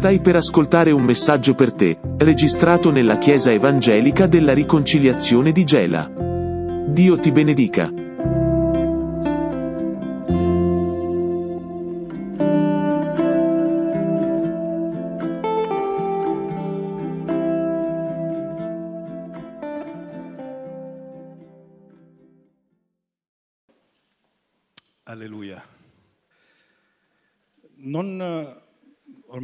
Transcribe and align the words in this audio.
Stai 0.00 0.20
per 0.20 0.34
ascoltare 0.34 0.92
un 0.92 1.02
messaggio 1.02 1.54
per 1.54 1.74
te, 1.74 1.98
registrato 2.16 2.90
nella 2.90 3.18
Chiesa 3.18 3.52
Evangelica 3.52 4.26
della 4.26 4.54
Riconciliazione 4.54 5.52
di 5.52 5.62
Gela. 5.64 6.10
Dio 6.86 7.18
ti 7.18 7.30
benedica. 7.30 8.09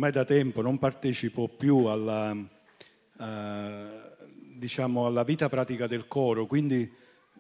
Ormai 0.07 0.13
da 0.13 0.25
tempo 0.25 0.63
non 0.63 0.79
partecipo 0.79 1.49
più 1.49 1.87
alla, 1.87 2.35
eh, 3.19 3.87
diciamo, 4.55 5.07
alla 5.07 5.25
vita 5.25 5.49
pratica 5.49 5.87
del 5.87 6.07
coro, 6.07 6.47
quindi 6.47 6.91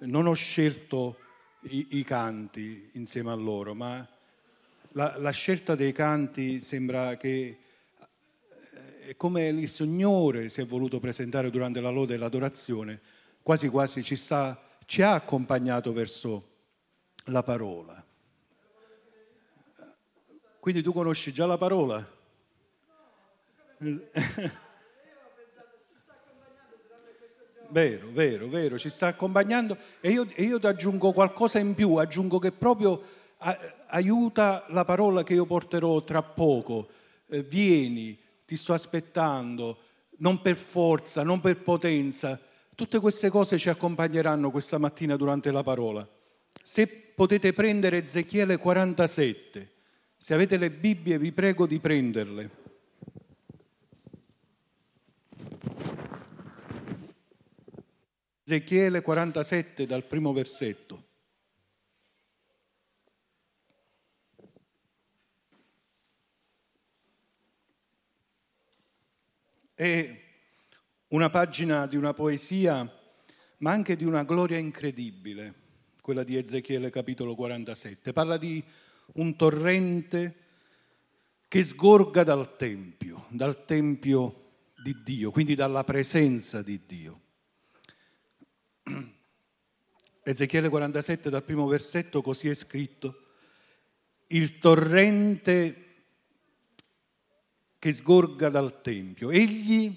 non 0.00 0.26
ho 0.26 0.32
scelto 0.32 1.18
i, 1.62 1.86
i 1.90 2.04
canti 2.04 2.90
insieme 2.92 3.30
a 3.30 3.34
loro, 3.34 3.74
ma 3.74 4.06
la, 4.92 5.16
la, 5.18 5.30
scelta 5.30 5.74
dei 5.74 5.92
canti 5.92 6.60
sembra 6.60 7.16
che 7.16 7.58
è 9.00 9.08
eh, 9.10 9.16
come 9.16 9.48
il 9.48 9.68
Signore 9.68 10.48
si 10.48 10.60
è 10.60 10.66
voluto 10.66 10.98
presentare 10.98 11.50
durante 11.50 11.80
la 11.80 11.90
lode 11.90 12.14
e 12.14 12.16
l'adorazione, 12.16 13.00
quasi 13.42 13.68
quasi 13.68 14.02
ci, 14.02 14.16
sta, 14.16 14.60
ci 14.86 15.02
ha 15.02 15.14
accompagnato 15.14 15.92
verso 15.92 16.48
la 17.26 17.42
parola. 17.42 18.04
Quindi 20.58 20.82
tu 20.82 20.92
conosci 20.92 21.32
già 21.32 21.46
la 21.46 21.58
parola? 21.58 22.15
Vero, 27.68 28.10
vero, 28.10 28.48
vero, 28.48 28.78
ci 28.78 28.88
sta 28.88 29.08
accompagnando 29.08 29.76
e 30.00 30.10
io, 30.10 30.26
io 30.36 30.58
ti 30.58 30.66
aggiungo 30.66 31.12
qualcosa 31.12 31.58
in 31.58 31.74
più, 31.74 31.96
aggiungo 31.96 32.38
che 32.38 32.52
proprio 32.52 33.02
a, 33.38 33.58
aiuta 33.88 34.64
la 34.68 34.84
parola 34.84 35.22
che 35.22 35.34
io 35.34 35.46
porterò 35.46 36.02
tra 36.02 36.22
poco. 36.22 36.88
Eh, 37.28 37.42
vieni, 37.42 38.18
ti 38.44 38.56
sto 38.56 38.72
aspettando, 38.72 39.78
non 40.18 40.40
per 40.40 40.56
forza, 40.56 41.22
non 41.22 41.40
per 41.40 41.58
potenza. 41.58 42.40
Tutte 42.74 43.00
queste 43.00 43.28
cose 43.28 43.58
ci 43.58 43.68
accompagneranno 43.68 44.50
questa 44.50 44.78
mattina 44.78 45.16
durante 45.16 45.50
la 45.50 45.62
parola. 45.62 46.06
Se 46.62 46.86
potete 46.86 47.52
prendere 47.52 47.98
Ezechiele 47.98 48.56
47, 48.56 49.70
se 50.16 50.34
avete 50.34 50.56
le 50.56 50.70
Bibbie 50.70 51.18
vi 51.18 51.32
prego 51.32 51.66
di 51.66 51.78
prenderle. 51.78 52.64
Ezechiele 58.48 59.02
47 59.02 59.86
dal 59.86 60.04
primo 60.04 60.32
versetto. 60.32 61.04
È 69.74 70.20
una 71.08 71.28
pagina 71.28 71.88
di 71.88 71.96
una 71.96 72.14
poesia, 72.14 72.88
ma 73.58 73.72
anche 73.72 73.96
di 73.96 74.04
una 74.04 74.22
gloria 74.22 74.58
incredibile, 74.58 75.54
quella 76.00 76.22
di 76.22 76.36
Ezechiele 76.36 76.88
capitolo 76.90 77.34
47. 77.34 78.12
Parla 78.12 78.36
di 78.36 78.62
un 79.14 79.34
torrente 79.34 80.36
che 81.48 81.64
sgorga 81.64 82.22
dal 82.22 82.56
Tempio, 82.56 83.26
dal 83.30 83.64
Tempio 83.64 84.44
di 84.84 85.02
Dio, 85.02 85.32
quindi 85.32 85.56
dalla 85.56 85.82
presenza 85.82 86.62
di 86.62 86.80
Dio. 86.86 87.24
Ezechiele 90.22 90.68
47 90.68 91.30
dal 91.30 91.42
primo 91.42 91.66
versetto 91.66 92.22
così 92.22 92.48
è 92.48 92.54
scritto, 92.54 93.22
il 94.28 94.58
torrente 94.58 95.82
che 97.78 97.92
sgorga 97.92 98.48
dal 98.48 98.80
Tempio. 98.82 99.30
Egli 99.30 99.96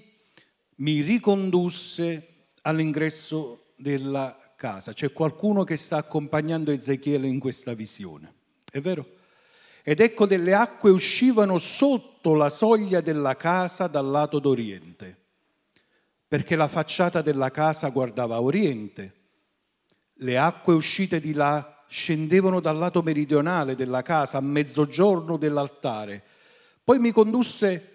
mi 0.76 1.00
ricondusse 1.00 2.48
all'ingresso 2.62 3.72
della 3.76 4.36
casa. 4.56 4.92
C'è 4.92 5.12
qualcuno 5.12 5.64
che 5.64 5.76
sta 5.76 5.96
accompagnando 5.96 6.70
Ezechiele 6.70 7.26
in 7.26 7.40
questa 7.40 7.74
visione. 7.74 8.34
È 8.70 8.80
vero? 8.80 9.18
Ed 9.82 10.00
ecco 10.00 10.26
delle 10.26 10.54
acque 10.54 10.90
uscivano 10.90 11.58
sotto 11.58 12.34
la 12.34 12.50
soglia 12.50 13.00
della 13.00 13.36
casa 13.36 13.86
dal 13.86 14.06
lato 14.06 14.38
d'oriente, 14.38 15.19
perché 16.30 16.54
la 16.54 16.68
facciata 16.68 17.22
della 17.22 17.50
casa 17.50 17.88
guardava 17.88 18.36
a 18.36 18.40
oriente 18.40 19.14
le 20.18 20.38
acque 20.38 20.74
uscite 20.74 21.18
di 21.18 21.32
là 21.32 21.82
scendevano 21.88 22.60
dal 22.60 22.78
lato 22.78 23.02
meridionale 23.02 23.74
della 23.74 24.02
casa 24.02 24.38
a 24.38 24.40
mezzogiorno 24.40 25.36
dell'altare. 25.36 26.22
Poi 26.84 27.00
mi 27.00 27.10
condusse 27.10 27.88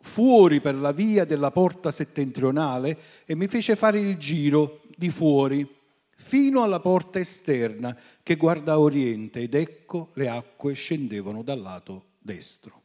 fuori 0.00 0.62
per 0.62 0.74
la 0.74 0.92
via 0.92 1.26
della 1.26 1.50
porta 1.50 1.90
settentrionale 1.90 2.98
e 3.26 3.34
mi 3.34 3.46
fece 3.46 3.76
fare 3.76 4.00
il 4.00 4.16
giro 4.16 4.80
di 4.96 5.10
fuori 5.10 5.68
fino 6.16 6.62
alla 6.62 6.80
porta 6.80 7.18
esterna 7.18 7.94
che 8.22 8.36
guarda 8.36 8.72
a 8.72 8.80
oriente 8.80 9.40
ed 9.40 9.52
ecco 9.52 10.12
le 10.14 10.30
acque 10.30 10.72
scendevano 10.72 11.42
dal 11.42 11.60
lato 11.60 12.12
destro. 12.20 12.80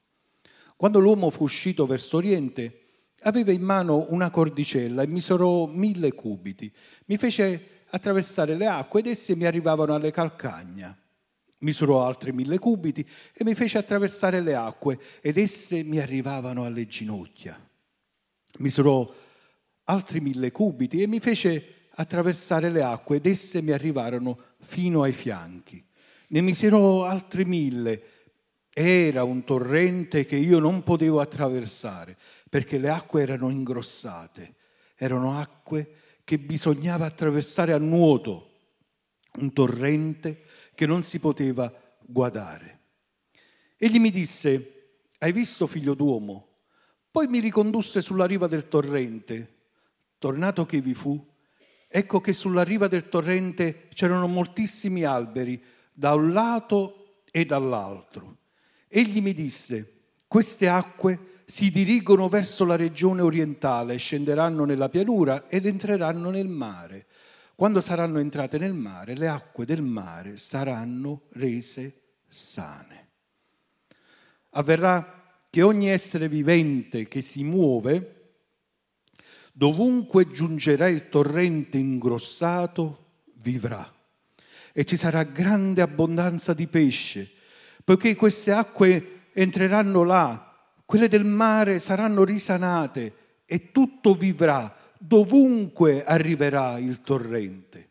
Quando 0.75 0.99
l'uomo 0.99 1.29
fu 1.29 1.43
uscito 1.43 1.85
verso 1.85 2.17
oriente 2.17 2.86
aveva 3.27 3.51
in 3.51 3.61
mano 3.61 4.07
una 4.09 4.29
cordicella 4.29 5.03
e 5.03 5.07
misurò 5.07 5.65
mille 5.65 6.13
cubiti. 6.13 6.71
Mi 7.05 7.17
fece 7.17 7.83
attraversare 7.89 8.55
le 8.55 8.67
acque 8.67 9.01
ed 9.01 9.07
esse 9.07 9.35
mi 9.35 9.45
arrivavano 9.45 9.93
alle 9.93 10.11
calcagna. 10.11 10.97
Misurò 11.59 12.05
altri 12.05 12.31
mille 12.31 12.57
cubiti 12.57 13.05
e 13.33 13.43
mi 13.43 13.53
fece 13.53 13.79
attraversare 13.79 14.41
le 14.41 14.55
acque 14.55 14.99
ed 15.21 15.37
esse 15.37 15.83
mi 15.83 15.99
arrivavano 15.99 16.65
alle 16.65 16.87
ginocchia. 16.87 17.59
Misurò 18.59 19.13
altri 19.83 20.21
mille 20.21 20.51
cubiti 20.51 21.01
e 21.01 21.07
mi 21.07 21.19
fece 21.19 21.89
attraversare 21.95 22.69
le 22.69 22.83
acque 22.83 23.17
ed 23.17 23.25
esse 23.25 23.61
mi 23.61 23.71
arrivarono 23.71 24.39
fino 24.59 25.01
ai 25.01 25.13
fianchi. 25.13 25.83
Ne 26.29 26.41
misurò 26.41 27.05
altri 27.05 27.43
mille. 27.43 28.03
Era 28.69 29.23
un 29.23 29.43
torrente 29.43 30.25
che 30.25 30.35
io 30.35 30.59
non 30.59 30.83
potevo 30.83 31.19
attraversare 31.19 32.15
perché 32.49 32.77
le 32.77 32.89
acque 32.89 33.21
erano 33.21 33.49
ingrossate. 33.49 34.55
Erano 34.95 35.39
acque 35.39 35.95
che 36.23 36.39
bisognava 36.39 37.05
attraversare 37.05 37.71
a 37.71 37.77
nuoto, 37.77 38.51
un 39.35 39.53
torrente 39.53 40.43
che 40.73 40.85
non 40.85 41.03
si 41.03 41.19
poteva 41.19 41.71
guardare. 42.01 42.79
Egli 43.77 43.99
mi 43.99 44.09
disse, 44.09 44.99
hai 45.19 45.31
visto 45.31 45.67
figlio 45.67 45.93
d'uomo? 45.93 46.49
Poi 47.11 47.27
mi 47.27 47.39
ricondusse 47.39 48.01
sulla 48.01 48.25
riva 48.25 48.47
del 48.47 48.67
torrente. 48.67 49.55
Tornato 50.17 50.65
che 50.65 50.81
vi 50.81 50.95
fu, 50.95 51.23
ecco 51.87 52.19
che 52.21 52.33
sulla 52.33 52.63
riva 52.63 52.87
del 52.87 53.07
torrente 53.07 53.87
c'erano 53.93 54.27
moltissimi 54.27 55.03
alberi, 55.03 55.63
da 55.93 56.13
un 56.15 56.31
lato 56.31 57.21
e 57.31 57.45
dall'altro. 57.45 58.37
Egli 58.87 59.21
mi 59.21 59.33
disse, 59.33 60.11
queste 60.27 60.67
acque 60.67 61.36
si 61.49 61.71
dirigono 61.71 62.27
verso 62.27 62.65
la 62.65 62.75
regione 62.75 63.21
orientale, 63.21 63.95
scenderanno 63.95 64.65
nella 64.65 64.89
pianura 64.89 65.47
ed 65.47 65.65
entreranno 65.65 66.29
nel 66.29 66.49
mare. 66.49 67.05
Quando 67.55 67.79
saranno 67.79 68.19
entrate 68.19 68.57
nel 68.57 68.73
mare, 68.73 69.15
le 69.15 69.29
acque 69.29 69.63
del 69.63 69.81
mare 69.81 70.35
saranno 70.35 71.21
rese 71.31 72.01
sane. 72.27 73.07
Avverrà 74.51 75.39
che 75.49 75.61
ogni 75.61 75.89
essere 75.89 76.27
vivente 76.27 77.07
che 77.07 77.21
si 77.21 77.45
muove, 77.45 78.33
dovunque 79.53 80.29
giungerà 80.29 80.89
il 80.89 81.07
torrente 81.07 81.77
ingrossato, 81.77 83.21
vivrà. 83.35 83.89
E 84.73 84.83
ci 84.83 84.97
sarà 84.97 85.23
grande 85.23 85.81
abbondanza 85.81 86.53
di 86.53 86.67
pesce, 86.67 87.31
poiché 87.85 88.15
queste 88.15 88.51
acque 88.51 89.29
entreranno 89.31 90.03
là 90.03 90.46
quelle 90.87 91.09
del 91.09 91.25
mare 91.25 91.79
saranno 91.79 92.23
risanate 92.23 93.41
e 93.45 93.73
tutto 93.73 94.13
vivrà 94.13 94.73
dovunque 94.97 96.05
arriverà 96.05 96.79
il 96.79 97.01
torrente. 97.01 97.89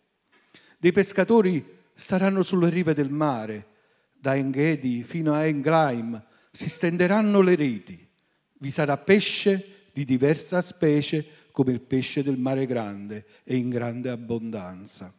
Dei 0.79 0.93
pescatori 0.93 1.63
saranno 1.93 2.41
sulle 2.41 2.71
rive 2.71 2.95
del 2.95 3.11
mare, 3.11 3.67
da 4.15 4.35
Enghedi 4.35 5.03
fino 5.03 5.35
a 5.35 5.45
Englaim, 5.45 6.25
si 6.51 6.71
stenderanno 6.71 7.43
le 7.43 7.55
reti. 7.55 8.09
Vi 8.55 8.71
sarà 8.71 8.97
pesce 8.97 9.89
di 9.93 10.07
diversa 10.07 10.63
specie 10.63 11.51
come 11.53 11.73
il 11.73 11.83
pesce 11.83 12.23
del 12.23 12.39
mare 12.39 12.65
grande 12.65 13.27
e 13.45 13.57
in 13.57 13.69
grande 13.69 14.09
abbondanza. 14.09 15.13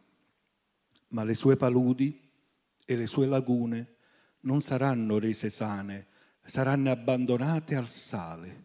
Ma 1.10 1.22
le 1.22 1.34
sue 1.34 1.56
paludi 1.56 2.28
e 2.84 2.96
le 2.96 3.06
sue 3.06 3.26
lagune 3.26 3.94
non 4.40 4.60
saranno 4.60 5.20
rese 5.20 5.48
sane 5.48 6.07
saranno 6.48 6.90
abbandonate 6.90 7.74
al 7.74 7.88
sale. 7.90 8.64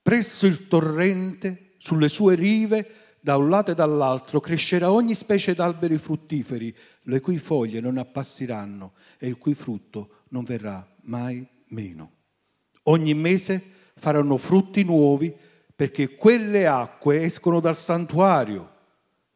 Presso 0.00 0.46
il 0.46 0.68
torrente, 0.68 1.72
sulle 1.78 2.08
sue 2.08 2.34
rive, 2.36 3.16
da 3.20 3.36
un 3.36 3.48
lato 3.48 3.72
e 3.72 3.74
dall'altro, 3.74 4.40
crescerà 4.40 4.90
ogni 4.90 5.14
specie 5.14 5.54
d'alberi 5.54 5.98
fruttiferi, 5.98 6.74
le 7.02 7.20
cui 7.20 7.38
foglie 7.38 7.80
non 7.80 7.98
appassiranno 7.98 8.92
e 9.18 9.28
il 9.28 9.36
cui 9.38 9.54
frutto 9.54 10.22
non 10.28 10.44
verrà 10.44 10.86
mai 11.02 11.46
meno. 11.68 12.12
Ogni 12.84 13.14
mese 13.14 13.62
faranno 13.94 14.36
frutti 14.36 14.82
nuovi 14.82 15.34
perché 15.74 16.14
quelle 16.14 16.66
acque 16.66 17.24
escono 17.24 17.60
dal 17.60 17.76
santuario, 17.76 18.70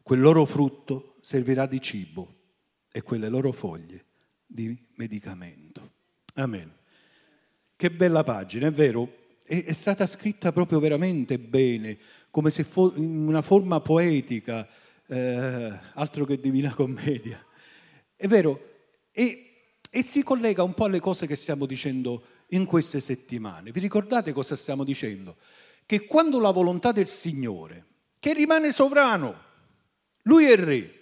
quel 0.02 0.20
loro 0.20 0.44
frutto 0.44 1.16
servirà 1.20 1.66
di 1.66 1.80
cibo 1.80 2.34
e 2.92 3.02
quelle 3.02 3.28
loro 3.28 3.50
foglie 3.50 4.04
di 4.46 4.76
medicamento. 4.94 5.90
Amen. 6.34 6.72
Che 7.78 7.90
bella 7.90 8.22
pagina, 8.22 8.68
è 8.68 8.70
vero? 8.70 9.24
È, 9.42 9.64
è 9.64 9.72
stata 9.72 10.06
scritta 10.06 10.50
proprio 10.50 10.78
veramente 10.78 11.38
bene, 11.38 11.98
come 12.30 12.48
se 12.48 12.64
fosse 12.64 12.98
in 12.98 13.26
una 13.26 13.42
forma 13.42 13.80
poetica, 13.80 14.66
eh, 15.06 15.72
altro 15.92 16.24
che 16.24 16.40
divina 16.40 16.72
commedia. 16.72 17.44
È 18.16 18.26
vero? 18.28 18.60
E, 19.12 19.74
e 19.90 20.02
si 20.02 20.22
collega 20.22 20.62
un 20.62 20.72
po' 20.72 20.86
alle 20.86 21.00
cose 21.00 21.26
che 21.26 21.36
stiamo 21.36 21.66
dicendo 21.66 22.24
in 22.48 22.64
queste 22.64 22.98
settimane. 22.98 23.72
Vi 23.72 23.80
ricordate 23.80 24.32
cosa 24.32 24.56
stiamo 24.56 24.82
dicendo? 24.82 25.36
Che 25.84 26.06
quando 26.06 26.40
la 26.40 26.52
volontà 26.52 26.92
del 26.92 27.08
Signore, 27.08 27.84
che 28.18 28.32
rimane 28.32 28.72
sovrano, 28.72 29.38
Lui 30.22 30.46
è 30.46 30.52
il 30.52 30.58
Re 30.58 31.00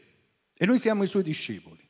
e 0.52 0.66
noi 0.66 0.78
siamo 0.78 1.04
i 1.04 1.06
Suoi 1.06 1.22
discepoli, 1.22 1.88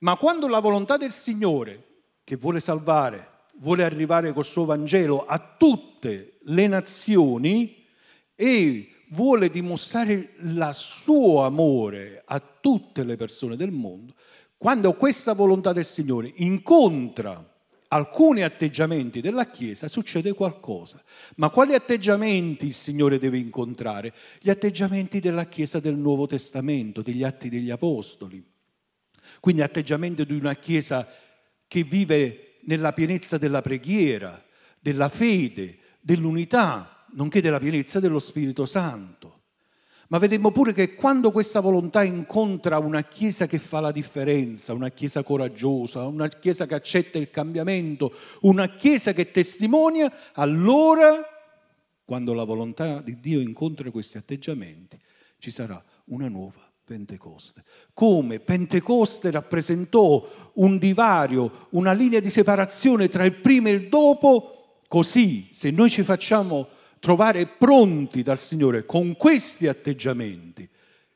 ma 0.00 0.16
quando 0.16 0.48
la 0.48 0.58
volontà 0.58 0.98
del 0.98 1.12
Signore, 1.12 1.84
che 2.24 2.36
vuole 2.36 2.60
salvare, 2.60 3.29
vuole 3.60 3.84
arrivare 3.84 4.32
col 4.32 4.44
suo 4.44 4.64
Vangelo 4.64 5.24
a 5.24 5.38
tutte 5.38 6.38
le 6.42 6.66
nazioni 6.66 7.84
e 8.34 8.88
vuole 9.10 9.48
dimostrare 9.50 10.12
il 10.12 10.70
suo 10.72 11.44
amore 11.44 12.22
a 12.24 12.40
tutte 12.40 13.04
le 13.04 13.16
persone 13.16 13.56
del 13.56 13.70
mondo, 13.70 14.14
quando 14.56 14.94
questa 14.94 15.32
volontà 15.32 15.72
del 15.72 15.84
Signore 15.84 16.32
incontra 16.36 17.44
alcuni 17.88 18.42
atteggiamenti 18.42 19.20
della 19.20 19.46
Chiesa 19.46 19.88
succede 19.88 20.32
qualcosa. 20.32 21.02
Ma 21.36 21.50
quali 21.50 21.74
atteggiamenti 21.74 22.66
il 22.66 22.74
Signore 22.74 23.18
deve 23.18 23.38
incontrare? 23.38 24.14
Gli 24.38 24.50
atteggiamenti 24.50 25.18
della 25.18 25.46
Chiesa 25.46 25.80
del 25.80 25.96
Nuovo 25.96 26.26
Testamento, 26.26 27.02
degli 27.02 27.24
atti 27.24 27.48
degli 27.48 27.70
Apostoli. 27.70 28.42
Quindi 29.40 29.62
atteggiamento 29.62 30.24
di 30.24 30.34
una 30.34 30.54
Chiesa 30.54 31.06
che 31.66 31.82
vive 31.82 32.49
nella 32.62 32.92
pienezza 32.92 33.38
della 33.38 33.60
preghiera, 33.60 34.42
della 34.78 35.08
fede, 35.08 35.78
dell'unità, 36.00 37.06
nonché 37.12 37.40
della 37.40 37.58
pienezza 37.58 38.00
dello 38.00 38.18
Spirito 38.18 38.66
Santo. 38.66 39.38
Ma 40.08 40.18
vedemmo 40.18 40.50
pure 40.50 40.72
che 40.72 40.94
quando 40.94 41.30
questa 41.30 41.60
volontà 41.60 42.02
incontra 42.02 42.78
una 42.78 43.02
Chiesa 43.02 43.46
che 43.46 43.58
fa 43.58 43.78
la 43.78 43.92
differenza, 43.92 44.72
una 44.72 44.90
Chiesa 44.90 45.22
coraggiosa, 45.22 46.04
una 46.06 46.26
Chiesa 46.26 46.66
che 46.66 46.74
accetta 46.74 47.18
il 47.18 47.30
cambiamento, 47.30 48.12
una 48.40 48.74
Chiesa 48.74 49.12
che 49.12 49.30
testimonia, 49.30 50.12
allora, 50.32 51.24
quando 52.04 52.32
la 52.34 52.44
volontà 52.44 53.00
di 53.00 53.20
Dio 53.20 53.40
incontra 53.40 53.88
questi 53.92 54.16
atteggiamenti, 54.16 54.98
ci 55.38 55.52
sarà 55.52 55.82
una 56.06 56.28
nuova 56.28 56.69
Pentecoste. 56.90 57.62
Come 57.94 58.40
Pentecoste 58.40 59.30
rappresentò 59.30 60.50
un 60.54 60.76
divario, 60.76 61.68
una 61.70 61.92
linea 61.92 62.18
di 62.18 62.30
separazione 62.30 63.08
tra 63.08 63.24
il 63.24 63.34
prima 63.34 63.68
e 63.68 63.74
il 63.74 63.88
dopo, 63.88 64.80
così 64.88 65.50
se 65.52 65.70
noi 65.70 65.88
ci 65.88 66.02
facciamo 66.02 66.66
trovare 66.98 67.46
pronti 67.46 68.24
dal 68.24 68.40
Signore 68.40 68.86
con 68.86 69.16
questi 69.16 69.68
atteggiamenti, 69.68 70.68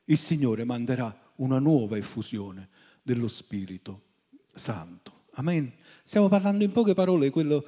il 0.05 0.17
Signore 0.17 0.63
manderà 0.63 1.13
una 1.37 1.59
nuova 1.59 1.97
effusione 1.97 2.69
dello 3.01 3.27
Spirito 3.27 4.03
Santo. 4.53 5.23
Amen. 5.31 5.73
Stiamo 6.03 6.29
parlando 6.29 6.63
in 6.63 6.71
poche 6.71 6.93
parole 6.93 7.25
di 7.25 7.31
quello 7.31 7.65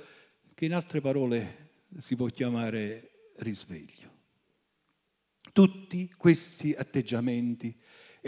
che 0.55 0.63
in 0.63 0.73
altre 0.73 1.01
parole 1.01 1.71
si 1.97 2.15
può 2.15 2.27
chiamare 2.27 3.33
risveglio. 3.39 4.15
Tutti 5.51 6.13
questi 6.15 6.73
atteggiamenti 6.77 7.75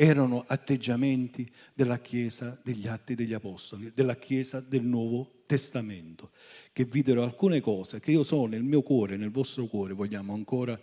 erano 0.01 0.45
atteggiamenti 0.47 1.51
della 1.73 1.99
Chiesa 1.99 2.57
degli 2.63 2.87
Atti 2.87 3.15
degli 3.15 3.33
Apostoli, 3.33 3.91
della 3.93 4.15
Chiesa 4.15 4.61
del 4.61 4.83
Nuovo 4.83 5.41
Testamento, 5.45 6.31
che 6.71 6.85
videro 6.85 7.21
alcune 7.21 7.59
cose 7.59 7.99
che 7.99 8.11
io 8.11 8.23
so 8.23 8.45
nel 8.45 8.63
mio 8.63 8.81
cuore, 8.81 9.17
nel 9.17 9.29
vostro 9.29 9.65
cuore, 9.65 9.91
vogliamo 9.91 10.33
ancora 10.33 10.79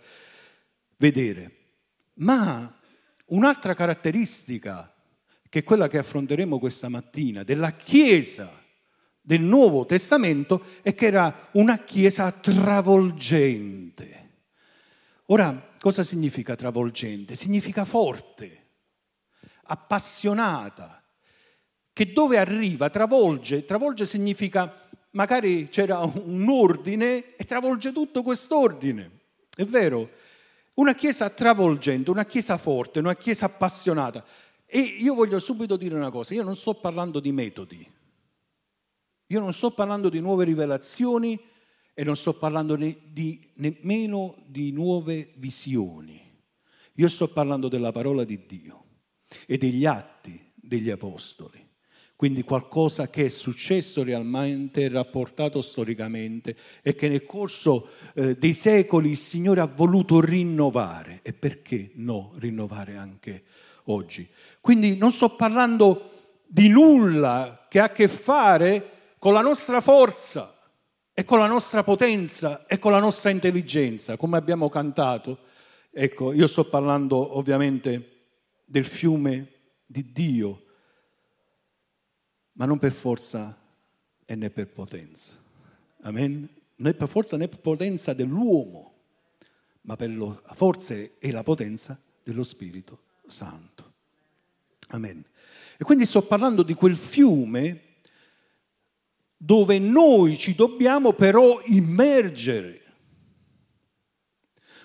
vedere. 0.97 1.51
Ma 2.15 2.79
un'altra 3.25 3.73
caratteristica, 3.73 4.93
che 5.49 5.59
è 5.59 5.63
quella 5.63 5.87
che 5.87 5.97
affronteremo 5.97 6.59
questa 6.59 6.87
mattina, 6.87 7.41
della 7.41 7.71
Chiesa 7.71 8.63
del 9.19 9.41
Nuovo 9.41 9.87
Testamento, 9.87 10.63
è 10.83 10.93
che 10.93 11.07
era 11.07 11.49
una 11.53 11.79
Chiesa 11.79 12.31
travolgente. 12.31 14.29
Ora, 15.25 15.73
cosa 15.79 16.03
significa 16.03 16.55
travolgente? 16.55 17.33
Significa 17.33 17.83
forte 17.83 18.65
appassionata, 19.67 21.03
che 21.97 22.13
dove 22.13 22.37
arriva 22.37 22.89
travolge, 22.89 23.65
travolge 23.65 24.05
significa 24.05 24.87
magari 25.11 25.67
c'era 25.69 25.99
un 25.99 26.47
ordine 26.47 27.35
e 27.35 27.43
travolge 27.43 27.91
tutto 27.91 28.21
quest'ordine, 28.21 29.11
è 29.55 29.63
vero? 29.63 30.09
Una 30.75 30.93
chiesa 30.93 31.29
travolgente, 31.31 32.11
una 32.11 32.25
chiesa 32.25 32.57
forte, 32.57 32.99
una 32.99 33.15
chiesa 33.15 33.47
appassionata. 33.47 34.23
E 34.67 34.77
io 34.79 35.15
voglio 35.15 35.39
subito 35.39 35.75
dire 35.75 35.95
una 35.95 36.11
cosa, 36.11 36.35
io 36.35 36.43
non 36.43 36.55
sto 36.55 36.75
parlando 36.75 37.19
di 37.19 37.31
metodi, 37.31 37.91
io 39.25 39.39
non 39.39 39.53
sto 39.53 39.71
parlando 39.71 40.09
di 40.09 40.19
nuove 40.19 40.43
rivelazioni 40.43 41.39
e 41.95 42.03
non 42.03 42.15
sto 42.15 42.33
parlando 42.33 42.75
di, 42.75 43.51
nemmeno 43.55 44.35
di 44.45 44.71
nuove 44.71 45.31
visioni. 45.37 46.21
Io 46.93 47.09
sto 47.09 47.27
parlando 47.27 47.69
della 47.69 47.91
parola 47.91 48.23
di 48.23 48.45
Dio 48.45 48.86
e 49.45 49.57
degli 49.57 49.85
atti 49.85 50.47
degli 50.67 50.89
apostoli. 50.89 51.65
Quindi 52.15 52.41
qualcosa 52.41 53.09
che 53.09 53.25
è 53.25 53.27
successo 53.27 54.03
realmente, 54.03 54.89
rapportato 54.89 55.61
storicamente 55.61 56.55
e 56.81 56.95
che 56.95 57.07
nel 57.07 57.23
corso 57.23 57.89
eh, 58.15 58.35
dei 58.35 58.53
secoli 58.53 59.11
il 59.11 59.17
Signore 59.17 59.61
ha 59.61 59.67
voluto 59.67 60.19
rinnovare. 60.19 61.19
E 61.21 61.33
perché 61.33 61.91
no 61.95 62.33
rinnovare 62.37 62.95
anche 62.95 63.43
oggi? 63.85 64.27
Quindi 64.59 64.97
non 64.97 65.11
sto 65.11 65.35
parlando 65.35 66.11
di 66.47 66.69
nulla 66.69 67.67
che 67.69 67.79
ha 67.79 67.85
a 67.85 67.91
che 67.91 68.07
fare 68.07 68.89
con 69.19 69.33
la 69.33 69.41
nostra 69.41 69.79
forza 69.79 70.55
e 71.13 71.23
con 71.23 71.37
la 71.37 71.47
nostra 71.47 71.83
potenza 71.83 72.65
e 72.65 72.79
con 72.79 72.91
la 72.91 72.99
nostra 72.99 73.29
intelligenza, 73.29 74.17
come 74.17 74.37
abbiamo 74.37 74.69
cantato. 74.69 75.37
Ecco, 75.91 76.33
io 76.33 76.47
sto 76.47 76.67
parlando 76.67 77.37
ovviamente 77.37 78.16
del 78.69 78.83
fiume 78.83 79.51
di 79.85 80.11
Dio, 80.11 80.65
ma 82.53 82.65
non 82.65 82.77
per 82.77 82.91
forza 82.91 83.57
e 84.25 84.35
né 84.35 84.49
per 84.49 84.67
potenza. 84.67 85.41
Amen? 86.01 86.47
Né 86.75 86.93
per 86.93 87.07
forza 87.07 87.37
né 87.37 87.47
per 87.47 87.59
potenza 87.59 88.13
dell'uomo, 88.13 88.93
ma 89.81 89.95
per 89.95 90.09
la 90.09 90.53
forza 90.53 90.93
e 90.93 91.31
la 91.31 91.43
potenza 91.43 91.99
dello 92.21 92.43
Spirito 92.43 93.03
Santo. 93.25 93.93
Amen. 94.89 95.23
E 95.77 95.83
quindi 95.85 96.05
sto 96.05 96.21
parlando 96.21 96.61
di 96.61 96.73
quel 96.73 96.97
fiume 96.97 97.83
dove 99.37 99.79
noi 99.79 100.35
ci 100.35 100.55
dobbiamo 100.55 101.13
però 101.13 101.61
immergere. 101.65 102.81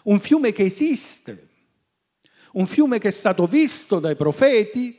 Un 0.04 0.20
fiume 0.20 0.52
che 0.52 0.64
esiste, 0.64 1.48
un 2.52 2.66
fiume 2.66 2.98
che 2.98 3.08
è 3.08 3.12
stato 3.12 3.46
visto 3.46 3.98
dai 3.98 4.16
profeti, 4.16 4.98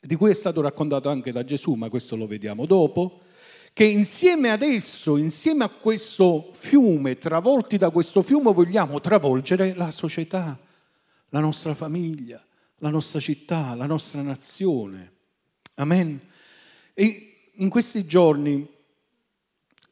di 0.00 0.14
cui 0.14 0.30
è 0.30 0.34
stato 0.34 0.60
raccontato 0.60 1.08
anche 1.08 1.32
da 1.32 1.44
Gesù, 1.44 1.74
ma 1.74 1.88
questo 1.88 2.16
lo 2.16 2.26
vediamo 2.26 2.66
dopo, 2.66 3.22
che 3.72 3.84
insieme 3.84 4.50
ad 4.50 4.62
esso, 4.62 5.16
insieme 5.16 5.64
a 5.64 5.68
questo 5.68 6.50
fiume, 6.52 7.18
travolti 7.18 7.76
da 7.76 7.90
questo 7.90 8.22
fiume, 8.22 8.52
vogliamo 8.52 9.00
travolgere 9.00 9.74
la 9.74 9.90
società, 9.90 10.58
la 11.28 11.40
nostra 11.40 11.74
famiglia, 11.74 12.44
la 12.78 12.88
nostra 12.88 13.20
città, 13.20 13.74
la 13.74 13.86
nostra 13.86 14.22
nazione. 14.22 15.12
Amen. 15.74 16.20
E 16.94 17.50
in 17.52 17.68
questi 17.68 18.04
giorni 18.06 18.68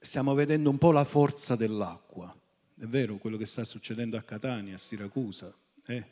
stiamo 0.00 0.34
vedendo 0.34 0.70
un 0.70 0.78
po' 0.78 0.90
la 0.90 1.04
forza 1.04 1.54
dell'acqua. 1.54 2.34
È 2.78 2.84
vero 2.84 3.16
quello 3.18 3.36
che 3.36 3.46
sta 3.46 3.64
succedendo 3.64 4.16
a 4.16 4.22
Catania, 4.22 4.75
a 4.75 4.78
Siracusa. 4.78 5.54
Eh? 5.86 6.04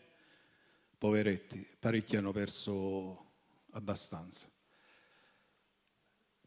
Poveretti, 1.04 1.66
parecchi 1.78 2.16
hanno 2.16 2.32
perso 2.32 3.32
abbastanza. 3.72 4.48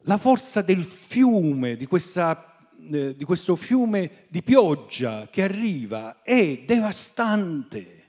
La 0.05 0.17
forza 0.17 0.63
del 0.63 0.83
fiume, 0.83 1.75
di 1.75 1.85
questa 1.85 2.57
eh, 2.91 3.15
di 3.15 3.23
questo 3.23 3.55
fiume 3.55 4.25
di 4.29 4.41
pioggia 4.41 5.27
che 5.29 5.43
arriva 5.43 6.23
è 6.23 6.63
devastante, 6.65 8.05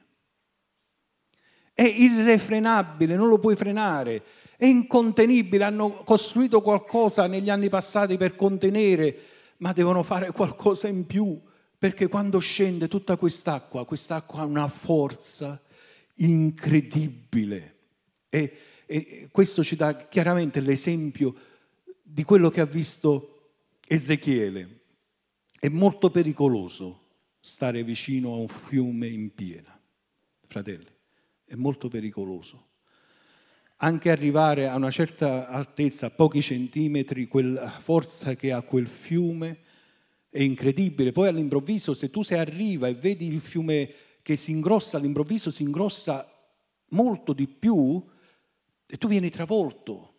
è 1.74 1.82
irrefrenabile, 1.82 3.14
non 3.14 3.28
lo 3.28 3.38
puoi 3.38 3.54
frenare, 3.54 4.22
è 4.56 4.64
incontenibile. 4.64 5.64
Hanno 5.64 6.02
costruito 6.02 6.62
qualcosa 6.62 7.26
negli 7.26 7.50
anni 7.50 7.68
passati 7.68 8.16
per 8.16 8.36
contenere, 8.36 9.18
ma 9.58 9.74
devono 9.74 10.02
fare 10.02 10.32
qualcosa 10.32 10.88
in 10.88 11.04
più, 11.04 11.38
perché 11.76 12.08
quando 12.08 12.38
scende 12.38 12.88
tutta 12.88 13.18
quest'acqua, 13.18 13.84
quest'acqua 13.84 14.40
ha 14.40 14.44
una 14.44 14.68
forza 14.68 15.60
incredibile. 16.18 17.76
E, 18.28 18.56
e 18.86 19.28
questo 19.30 19.62
ci 19.62 19.76
dà 19.76 20.08
chiaramente 20.08 20.60
l'esempio 20.60 21.34
di 22.02 22.24
quello 22.24 22.50
che 22.50 22.60
ha 22.60 22.66
visto 22.66 23.50
Ezechiele. 23.86 24.80
È 25.58 25.68
molto 25.68 26.10
pericoloso 26.10 27.06
stare 27.40 27.82
vicino 27.82 28.32
a 28.32 28.36
un 28.36 28.48
fiume 28.48 29.08
in 29.08 29.34
piena, 29.34 29.78
fratelli, 30.46 30.86
è 31.44 31.54
molto 31.54 31.88
pericoloso. 31.88 32.66
Anche 33.80 34.10
arrivare 34.10 34.66
a 34.66 34.74
una 34.74 34.90
certa 34.90 35.48
altezza, 35.48 36.06
a 36.06 36.10
pochi 36.10 36.42
centimetri, 36.42 37.28
quella 37.28 37.68
forza 37.68 38.34
che 38.34 38.52
ha 38.52 38.60
quel 38.62 38.88
fiume 38.88 39.58
è 40.30 40.42
incredibile. 40.42 41.12
Poi 41.12 41.28
all'improvviso, 41.28 41.94
se 41.94 42.10
tu 42.10 42.22
se 42.22 42.36
arriva 42.36 42.88
e 42.88 42.94
vedi 42.94 43.26
il 43.26 43.40
fiume 43.40 43.92
che 44.28 44.36
si 44.36 44.50
ingrossa, 44.50 44.98
all'improvviso 44.98 45.50
si 45.50 45.62
ingrossa 45.62 46.30
molto 46.88 47.32
di 47.32 47.46
più 47.46 48.04
e 48.84 48.98
tu 48.98 49.08
vieni 49.08 49.30
travolto 49.30 50.16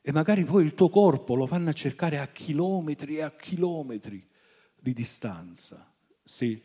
e 0.00 0.12
magari 0.12 0.44
poi 0.44 0.64
il 0.64 0.74
tuo 0.74 0.88
corpo 0.88 1.34
lo 1.34 1.44
fanno 1.48 1.70
a 1.70 1.72
cercare 1.72 2.20
a 2.20 2.28
chilometri 2.28 3.16
e 3.16 3.22
a 3.22 3.34
chilometri 3.34 4.24
di 4.78 4.92
distanza, 4.92 5.92
se 6.22 6.62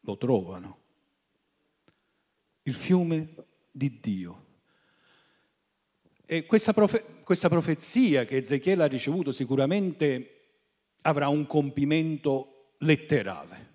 lo 0.00 0.16
trovano. 0.16 0.78
Il 2.62 2.72
fiume 2.72 3.34
di 3.70 4.00
Dio. 4.00 4.46
E 6.24 6.46
questa, 6.46 6.72
profe- 6.72 7.20
questa 7.22 7.50
profezia 7.50 8.24
che 8.24 8.38
Ezechiele 8.38 8.84
ha 8.84 8.86
ricevuto 8.86 9.30
sicuramente 9.30 10.54
avrà 11.02 11.28
un 11.28 11.46
compimento 11.46 12.76
letterale 12.78 13.72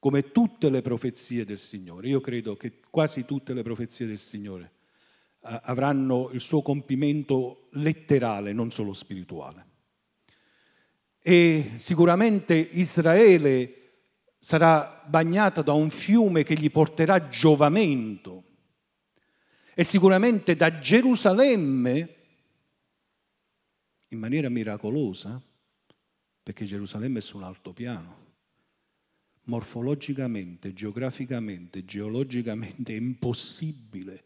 come 0.00 0.32
tutte 0.32 0.70
le 0.70 0.80
profezie 0.80 1.44
del 1.44 1.58
Signore. 1.58 2.08
Io 2.08 2.20
credo 2.20 2.56
che 2.56 2.80
quasi 2.88 3.26
tutte 3.26 3.52
le 3.52 3.62
profezie 3.62 4.06
del 4.06 4.18
Signore 4.18 4.72
eh, 5.42 5.60
avranno 5.64 6.30
il 6.32 6.40
suo 6.40 6.62
compimento 6.62 7.68
letterale, 7.72 8.54
non 8.54 8.70
solo 8.70 8.94
spirituale. 8.94 9.66
E 11.22 11.72
sicuramente 11.76 12.54
Israele 12.54 13.74
sarà 14.38 15.04
bagnata 15.06 15.60
da 15.60 15.74
un 15.74 15.90
fiume 15.90 16.44
che 16.44 16.54
gli 16.54 16.70
porterà 16.70 17.28
giovamento. 17.28 18.44
E 19.74 19.84
sicuramente 19.84 20.56
da 20.56 20.78
Gerusalemme, 20.78 22.16
in 24.08 24.18
maniera 24.18 24.48
miracolosa, 24.48 25.40
perché 26.42 26.64
Gerusalemme 26.64 27.18
è 27.18 27.22
su 27.22 27.36
un 27.36 27.42
altopiano, 27.42 28.19
morfologicamente, 29.50 30.72
geograficamente, 30.72 31.84
geologicamente 31.84 32.92
è 32.94 32.96
impossibile 32.96 34.24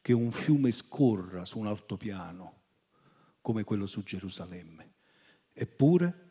che 0.00 0.14
un 0.14 0.30
fiume 0.32 0.72
scorra 0.72 1.44
su 1.44 1.58
un 1.58 1.66
altopiano 1.66 2.60
come 3.42 3.64
quello 3.64 3.86
su 3.86 4.02
Gerusalemme. 4.02 4.94
Eppure 5.52 6.30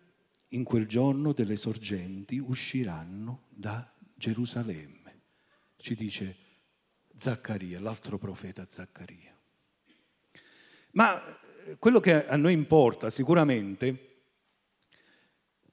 in 0.49 0.63
quel 0.63 0.87
giorno 0.87 1.31
delle 1.31 1.55
sorgenti 1.55 2.39
usciranno 2.39 3.43
da 3.49 3.93
Gerusalemme, 4.15 5.21
ci 5.77 5.95
dice 5.95 6.35
Zaccaria, 7.15 7.79
l'altro 7.79 8.17
profeta 8.17 8.65
Zaccaria. 8.67 9.37
Ma 10.93 11.21
quello 11.77 11.99
che 11.99 12.25
a 12.25 12.35
noi 12.35 12.53
importa 12.53 13.09
sicuramente 13.09 14.10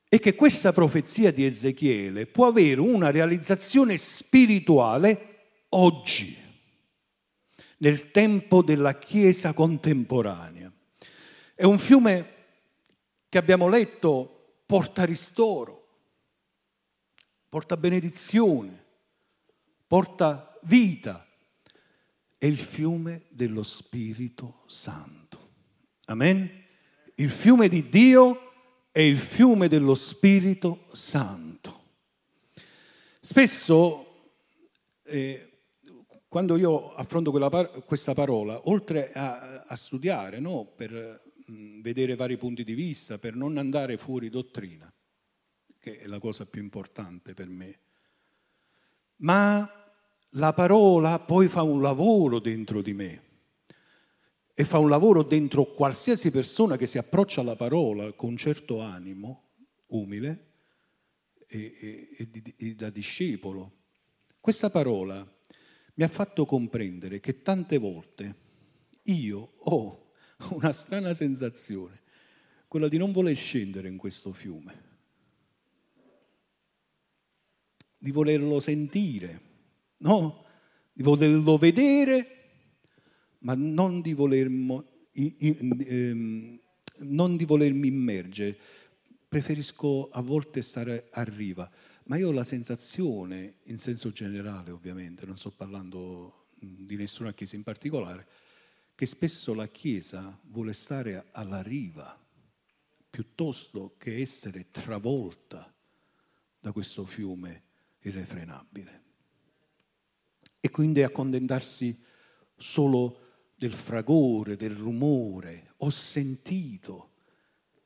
è 0.08 0.18
che 0.18 0.34
questa 0.34 0.72
profezia 0.72 1.30
di 1.30 1.44
Ezechiele 1.44 2.26
può 2.26 2.46
avere 2.46 2.80
una 2.80 3.10
realizzazione 3.10 3.98
spirituale 3.98 5.36
oggi, 5.70 6.34
nel 7.78 8.10
tempo 8.10 8.62
della 8.62 8.98
Chiesa 8.98 9.52
contemporanea. 9.52 10.72
È 11.54 11.64
un 11.64 11.78
fiume 11.78 12.34
che 13.28 13.36
abbiamo 13.36 13.68
letto 13.68 14.62
porta 14.64 15.04
ristoro, 15.04 15.88
porta 17.48 17.76
benedizione, 17.76 18.84
porta 19.86 20.58
vita. 20.62 21.26
È 22.38 22.46
il 22.46 22.58
fiume 22.58 23.24
dello 23.28 23.62
Spirito 23.62 24.62
Santo. 24.66 25.50
Amen? 26.06 26.64
Il 27.16 27.30
fiume 27.30 27.68
di 27.68 27.88
Dio 27.88 28.48
è 28.90 29.00
il 29.00 29.18
fiume 29.18 29.68
dello 29.68 29.95
Spirito 29.95 30.87
Santo. 30.92 31.76
Spesso, 33.21 34.30
eh, 35.04 35.61
quando 36.28 36.57
io 36.57 36.95
affronto 36.95 37.30
par- 37.49 37.85
questa 37.85 38.14
parola, 38.14 38.68
oltre 38.68 39.12
a, 39.12 39.64
a 39.66 39.76
studiare, 39.76 40.40
no, 40.40 40.64
per 40.64 41.23
mh, 41.47 41.52
mm, 41.52 41.80
vedere 41.80 42.16
vari 42.16 42.37
punti 42.37 42.64
di 42.64 42.75
vista, 42.75 43.18
per 43.18 43.35
non 43.35 43.57
andare 43.59 43.97
fuori 43.99 44.28
dottrina, 44.28 44.92
che 45.78 45.99
è 45.99 46.07
la 46.07 46.18
cosa 46.18 46.47
più 46.47 46.62
importante 46.62 47.35
per 47.35 47.49
me, 47.49 47.78
ma 49.16 49.71
la 50.33 50.52
parola 50.52 51.18
poi 51.18 51.49
fa 51.49 51.62
un 51.62 51.80
lavoro 51.80 52.38
dentro 52.38 52.83
di 52.83 52.92
me 52.92 53.27
e 54.60 54.64
fa 54.64 54.78
un 54.78 54.88
lavoro 54.88 55.22
dentro 55.22 55.72
qualsiasi 55.72 56.32
persona 56.32 56.76
che 56.76 56.86
si 56.86 56.98
approccia 56.98 57.42
alla 57.42 57.54
parola 57.54 58.12
con 58.14 58.36
certo 58.36 58.80
animo, 58.80 59.50
umile 59.90 60.46
e, 61.46 61.76
e, 61.80 62.08
e, 62.18 62.28
di, 62.28 62.54
e 62.56 62.74
da 62.74 62.90
discepolo. 62.90 63.72
Questa 64.40 64.68
parola 64.68 65.24
mi 65.94 66.02
ha 66.02 66.08
fatto 66.08 66.44
comprendere 66.44 67.20
che 67.20 67.40
tante 67.42 67.78
volte 67.78 68.34
io 69.04 69.52
ho 69.58 70.10
una 70.50 70.72
strana 70.72 71.12
sensazione, 71.12 72.02
quella 72.66 72.88
di 72.88 72.96
non 72.96 73.12
voler 73.12 73.36
scendere 73.36 73.86
in 73.86 73.96
questo 73.96 74.32
fiume, 74.32 74.82
di 77.96 78.10
volerlo 78.10 78.58
sentire, 78.58 79.40
no? 79.98 80.44
di 80.92 81.04
volerlo 81.04 81.58
vedere 81.58 82.38
ma 83.40 83.54
non 83.54 84.00
di, 84.00 84.12
volermo, 84.12 85.07
ehm, 85.12 86.61
non 86.99 87.37
di 87.37 87.45
volermi 87.45 87.88
immergere. 87.88 88.59
Preferisco 89.28 90.09
a 90.11 90.21
volte 90.21 90.62
stare 90.62 91.09
a 91.11 91.23
riva, 91.23 91.71
ma 92.04 92.16
io 92.16 92.28
ho 92.28 92.33
la 92.33 92.45
sensazione, 92.45 93.57
in 93.64 93.78
senso 93.78 94.11
generale 94.11 94.71
ovviamente, 94.71 95.26
non 95.26 95.37
sto 95.37 95.50
parlando 95.50 96.47
di 96.59 96.97
nessuna 96.97 97.33
chiesa 97.35 97.57
in 97.57 97.62
particolare, 97.62 98.26
che 98.95 99.07
spesso 99.07 99.54
la 99.54 99.68
Chiesa 99.68 100.37
vuole 100.47 100.73
stare 100.73 101.28
alla 101.30 101.62
riva 101.62 102.21
piuttosto 103.09 103.95
che 103.97 104.21
essere 104.21 104.71
travolta 104.73 105.73
da 106.59 106.73
questo 106.73 107.04
fiume 107.04 107.62
irrefrenabile. 108.00 109.02
E 110.59 110.71
quindi 110.71 111.02
accontentarsi 111.04 112.02
solo 112.57 113.27
del 113.58 113.72
fragore, 113.72 114.56
del 114.56 114.70
rumore, 114.70 115.72
ho 115.78 115.90
sentito 115.90 117.10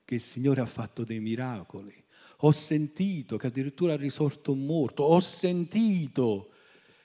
che 0.04 0.16
il 0.16 0.20
Signore 0.20 0.60
ha 0.60 0.66
fatto 0.66 1.02
dei 1.02 1.18
miracoli, 1.18 1.94
ho 2.40 2.52
sentito 2.52 3.38
che 3.38 3.46
addirittura 3.46 3.94
ha 3.94 3.96
risorto 3.96 4.52
un 4.52 4.66
morto, 4.66 5.02
ho 5.02 5.20
sentito 5.20 6.50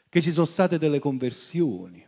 che 0.10 0.22
ci 0.22 0.34
sono 0.34 0.46
state 0.46 0.78
delle 0.78 1.00
conversioni, 1.00 2.06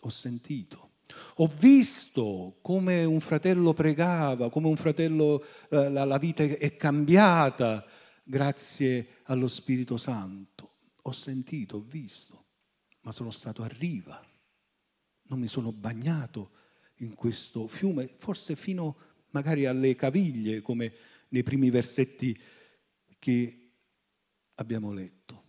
ho 0.00 0.08
sentito. 0.08 0.90
Ho 1.36 1.46
visto 1.46 2.56
come 2.62 3.04
un 3.04 3.20
fratello 3.20 3.72
pregava, 3.72 4.50
come 4.50 4.66
un 4.66 4.74
fratello 4.74 5.44
eh, 5.70 5.88
la, 5.88 6.04
la 6.04 6.18
vita 6.18 6.42
è 6.42 6.74
cambiata 6.74 7.86
grazie 8.24 9.20
allo 9.24 9.46
Spirito 9.46 9.96
Santo. 9.96 10.70
Ho 11.02 11.12
sentito, 11.12 11.76
ho 11.76 11.84
visto, 11.86 12.46
ma 13.02 13.12
sono 13.12 13.30
stato 13.30 13.62
a 13.62 13.68
riva 13.68 14.20
non 15.28 15.38
mi 15.38 15.46
sono 15.46 15.72
bagnato 15.72 16.50
in 16.96 17.14
questo 17.14 17.66
fiume, 17.66 18.14
forse 18.18 18.56
fino 18.56 18.96
magari 19.30 19.66
alle 19.66 19.94
caviglie, 19.94 20.62
come 20.62 20.92
nei 21.28 21.42
primi 21.42 21.70
versetti 21.70 22.38
che 23.18 23.70
abbiamo 24.54 24.92
letto. 24.92 25.44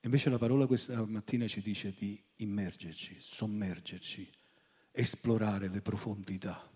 Invece 0.00 0.30
la 0.30 0.38
parola 0.38 0.66
questa 0.66 1.04
mattina 1.06 1.46
ci 1.46 1.60
dice 1.60 1.94
di 1.96 2.20
immergerci, 2.36 3.16
sommergerci, 3.20 4.28
esplorare 4.90 5.68
le 5.68 5.80
profondità 5.80 6.68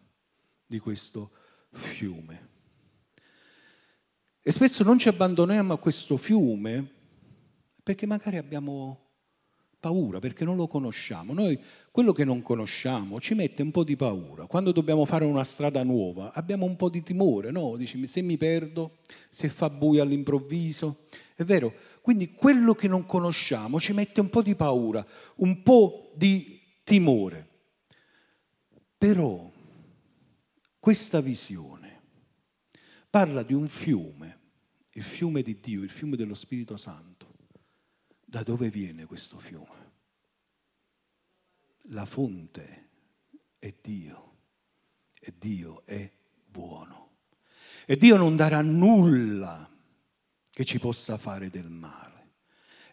di 0.64 0.78
questo 0.78 1.32
fiume. 1.72 2.54
E 4.40 4.52
spesso 4.52 4.84
non 4.84 4.98
ci 4.98 5.08
abbandoniamo 5.08 5.72
a 5.72 5.78
questo 5.78 6.16
fiume 6.16 6.88
perché 7.82 8.06
magari 8.06 8.36
abbiamo 8.36 9.05
paura, 9.86 10.18
perché 10.18 10.44
non 10.44 10.56
lo 10.56 10.66
conosciamo. 10.66 11.32
Noi 11.32 11.56
quello 11.92 12.12
che 12.12 12.24
non 12.24 12.42
conosciamo 12.42 13.20
ci 13.20 13.34
mette 13.34 13.62
un 13.62 13.70
po' 13.70 13.84
di 13.84 13.94
paura. 13.94 14.46
Quando 14.46 14.72
dobbiamo 14.72 15.04
fare 15.04 15.24
una 15.24 15.44
strada 15.44 15.84
nuova 15.84 16.32
abbiamo 16.32 16.66
un 16.66 16.74
po' 16.74 16.88
di 16.88 17.04
timore, 17.04 17.52
no? 17.52 17.76
Dici, 17.76 18.04
se 18.08 18.20
mi 18.20 18.36
perdo, 18.36 18.98
se 19.28 19.48
fa 19.48 19.70
buio 19.70 20.02
all'improvviso. 20.02 21.04
È 21.36 21.44
vero, 21.44 21.72
quindi 22.00 22.32
quello 22.32 22.74
che 22.74 22.88
non 22.88 23.06
conosciamo 23.06 23.78
ci 23.78 23.92
mette 23.92 24.20
un 24.20 24.28
po' 24.28 24.42
di 24.42 24.56
paura, 24.56 25.06
un 25.36 25.62
po' 25.62 26.10
di 26.16 26.60
timore. 26.82 27.46
Però 28.98 29.48
questa 30.80 31.20
visione 31.20 32.00
parla 33.08 33.44
di 33.44 33.54
un 33.54 33.68
fiume, 33.68 34.38
il 34.92 35.04
fiume 35.04 35.42
di 35.42 35.60
Dio, 35.60 35.82
il 35.82 35.90
fiume 35.90 36.16
dello 36.16 36.34
Spirito 36.34 36.76
Santo. 36.76 37.15
Da 38.28 38.42
dove 38.42 38.70
viene 38.70 39.06
questo 39.06 39.38
fiume? 39.38 39.92
La 41.90 42.04
fonte 42.04 42.88
è 43.60 43.72
Dio 43.80 44.34
e 45.20 45.32
Dio 45.38 45.86
è 45.86 46.10
buono. 46.44 47.18
E 47.86 47.96
Dio 47.96 48.16
non 48.16 48.34
darà 48.34 48.62
nulla 48.62 49.70
che 50.50 50.64
ci 50.64 50.80
possa 50.80 51.16
fare 51.16 51.50
del 51.50 51.70
male. 51.70 52.32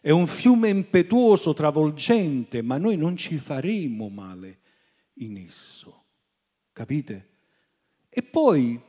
È 0.00 0.10
un 0.10 0.28
fiume 0.28 0.68
impetuoso, 0.68 1.52
travolgente, 1.52 2.62
ma 2.62 2.78
noi 2.78 2.96
non 2.96 3.16
ci 3.16 3.38
faremo 3.38 4.08
male 4.08 4.60
in 5.14 5.36
esso. 5.38 6.04
Capite? 6.72 7.30
E 8.08 8.22
poi 8.22 8.80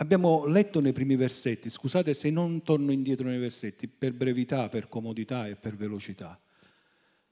abbiamo 0.00 0.46
letto 0.46 0.80
nei 0.80 0.92
primi 0.92 1.14
versetti, 1.14 1.68
scusate 1.68 2.14
se 2.14 2.30
non 2.30 2.62
torno 2.62 2.90
indietro 2.90 3.28
nei 3.28 3.38
versetti, 3.38 3.86
per 3.86 4.14
brevità, 4.14 4.68
per 4.68 4.88
comodità 4.88 5.46
e 5.46 5.56
per 5.56 5.76
velocità, 5.76 6.40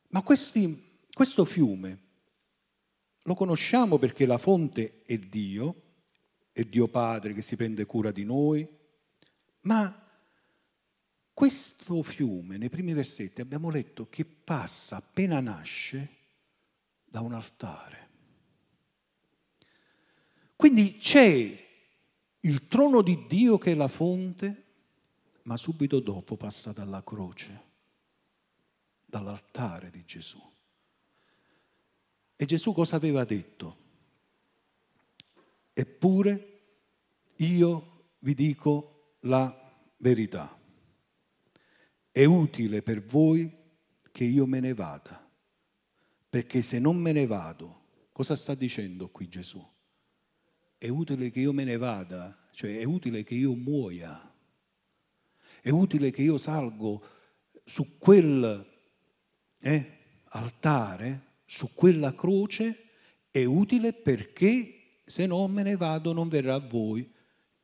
ma 0.08 0.22
questi, 0.22 1.00
questo 1.10 1.44
fiume 1.44 2.06
lo 3.22 3.34
conosciamo 3.34 3.98
perché 3.98 4.26
la 4.26 4.38
fonte 4.38 5.02
è 5.04 5.16
Dio, 5.18 5.82
è 6.52 6.62
Dio 6.64 6.88
Padre 6.88 7.32
che 7.32 7.42
si 7.42 7.56
prende 7.56 7.86
cura 7.86 8.10
di 8.10 8.24
noi, 8.24 8.68
ma 9.62 10.06
questo 11.32 12.02
fiume, 12.02 12.58
nei 12.58 12.68
primi 12.68 12.92
versetti, 12.92 13.40
abbiamo 13.40 13.70
letto 13.70 14.08
che 14.10 14.26
passa 14.26 14.96
appena 14.96 15.40
nasce 15.40 16.16
da 17.04 17.20
un 17.20 17.32
altare. 17.32 18.08
Quindi 20.56 20.96
c'è 20.96 21.66
il 22.48 22.66
trono 22.66 23.02
di 23.02 23.26
Dio 23.26 23.58
che 23.58 23.72
è 23.72 23.74
la 23.74 23.88
fonte, 23.88 24.64
ma 25.42 25.56
subito 25.56 26.00
dopo 26.00 26.36
passa 26.36 26.72
dalla 26.72 27.04
croce, 27.04 27.62
dall'altare 29.04 29.90
di 29.90 30.02
Gesù. 30.04 30.40
E 32.36 32.44
Gesù 32.46 32.72
cosa 32.72 32.96
aveva 32.96 33.24
detto? 33.24 33.76
Eppure 35.74 36.60
io 37.36 38.06
vi 38.20 38.34
dico 38.34 39.16
la 39.20 39.54
verità 39.98 40.56
è 42.10 42.24
utile 42.24 42.82
per 42.82 43.04
voi 43.04 43.48
che 44.10 44.24
io 44.24 44.44
me 44.46 44.58
ne 44.58 44.74
vada, 44.74 45.24
perché 46.28 46.62
se 46.62 46.80
non 46.80 46.96
me 46.96 47.12
ne 47.12 47.26
vado, 47.26 47.82
cosa 48.10 48.34
sta 48.34 48.54
dicendo 48.54 49.08
qui 49.08 49.28
Gesù? 49.28 49.64
È 50.78 50.88
utile 50.88 51.30
che 51.30 51.40
io 51.40 51.52
me 51.52 51.64
ne 51.64 51.76
vada, 51.76 52.48
cioè 52.52 52.78
è 52.78 52.84
utile 52.84 53.24
che 53.24 53.34
io 53.34 53.52
muoia, 53.52 54.32
è 55.60 55.70
utile 55.70 56.12
che 56.12 56.22
io 56.22 56.38
salgo 56.38 57.04
su 57.64 57.98
quel 57.98 58.66
eh, 59.58 59.98
altare, 60.30 61.22
su 61.44 61.74
quella 61.74 62.14
croce, 62.14 62.84
è 63.30 63.44
utile 63.44 63.92
perché 63.92 65.00
se 65.04 65.26
non 65.26 65.50
me 65.50 65.62
ne 65.62 65.76
vado 65.76 66.12
non 66.12 66.28
verrà 66.28 66.54
a 66.54 66.58
voi 66.58 67.12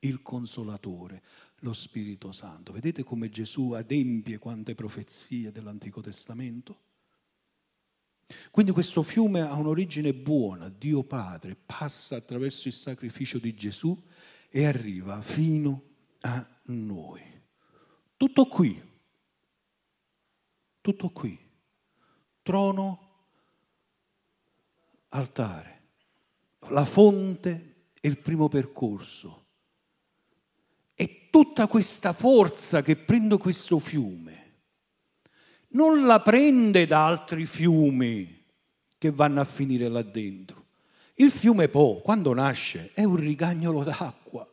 il 0.01 0.21
consolatore 0.21 1.23
lo 1.61 1.73
Spirito 1.73 2.31
Santo. 2.33 2.73
Vedete 2.73 3.03
come 3.05 3.31
Gesù 3.31 3.71
adempie 3.73 4.39
quante 4.39 4.75
profezie 4.75 5.51
dell'Antico 5.51 6.01
Testamento? 6.01 6.84
Quindi 8.51 8.73
questo 8.73 9.03
fiume 9.03 9.41
ha 9.41 9.55
un'origine 9.55 10.15
buona, 10.15 10.69
Dio 10.69 11.03
Padre 11.03 11.57
passa 11.57 12.17
attraverso 12.17 12.69
il 12.69 12.75
sacrificio 12.75 13.39
di 13.39 13.55
Gesù 13.55 14.01
e 14.49 14.67
arriva 14.67 15.21
fino 15.21 15.83
a 16.21 16.47
noi. 16.65 17.21
Tutto 18.17 18.47
qui, 18.47 18.81
tutto 20.81 21.11
qui, 21.11 21.39
trono, 22.43 22.99
altare, 25.09 25.83
la 26.69 26.85
fonte 26.85 27.89
è 28.01 28.07
il 28.07 28.19
primo 28.19 28.49
percorso. 28.49 29.43
E 30.95 31.29
tutta 31.31 31.67
questa 31.67 32.13
forza 32.13 32.83
che 32.83 32.97
prende 32.97 33.37
questo 33.37 33.79
fiume 33.79 34.44
non 35.75 36.07
la 36.07 36.21
prende 36.21 36.87
da 36.87 37.07
altri 37.07 37.47
fiumi 37.47 38.43
che 38.99 39.11
vanno 39.11 39.41
a 39.41 39.45
finire 39.45 39.89
là 39.89 40.03
dentro. 40.03 40.63
Il 41.15 41.31
fiume 41.31 41.69
Po, 41.69 42.01
quando 42.03 42.33
nasce, 42.33 42.91
è 42.93 43.05
un 43.05 43.17
rigagnolo 43.17 43.85
d'acqua, 43.85 44.49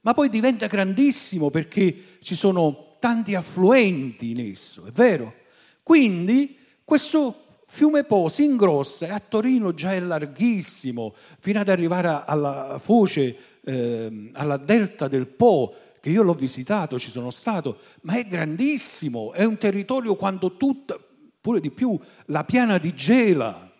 ma 0.00 0.14
poi 0.14 0.28
diventa 0.28 0.66
grandissimo 0.66 1.50
perché 1.50 2.18
ci 2.20 2.34
sono 2.34 2.96
tanti 2.98 3.34
affluenti 3.34 4.30
in 4.30 4.40
esso, 4.40 4.86
è 4.86 4.90
vero? 4.90 5.34
Quindi 5.82 6.58
questo 6.84 7.62
fiume 7.66 8.04
Po 8.04 8.28
si 8.28 8.44
ingrossa 8.44 9.06
e 9.06 9.10
a 9.10 9.20
Torino 9.20 9.74
già 9.74 9.92
è 9.92 10.00
larghissimo, 10.00 11.14
fino 11.38 11.60
ad 11.60 11.68
arrivare 11.68 12.22
alla 12.26 12.78
foce 12.82 13.36
eh, 13.64 14.30
alla 14.32 14.56
delta 14.56 15.08
del 15.08 15.26
Po, 15.26 15.74
che 16.04 16.10
io 16.10 16.22
l'ho 16.22 16.34
visitato, 16.34 16.98
ci 16.98 17.08
sono 17.08 17.30
stato, 17.30 17.78
ma 18.02 18.18
è 18.18 18.28
grandissimo, 18.28 19.32
è 19.32 19.42
un 19.42 19.56
territorio 19.56 20.16
quando 20.16 20.58
tutta, 20.58 21.02
pure 21.40 21.60
di 21.60 21.70
più, 21.70 21.98
la 22.26 22.44
piana 22.44 22.76
di 22.76 22.92
Gela, 22.92 23.72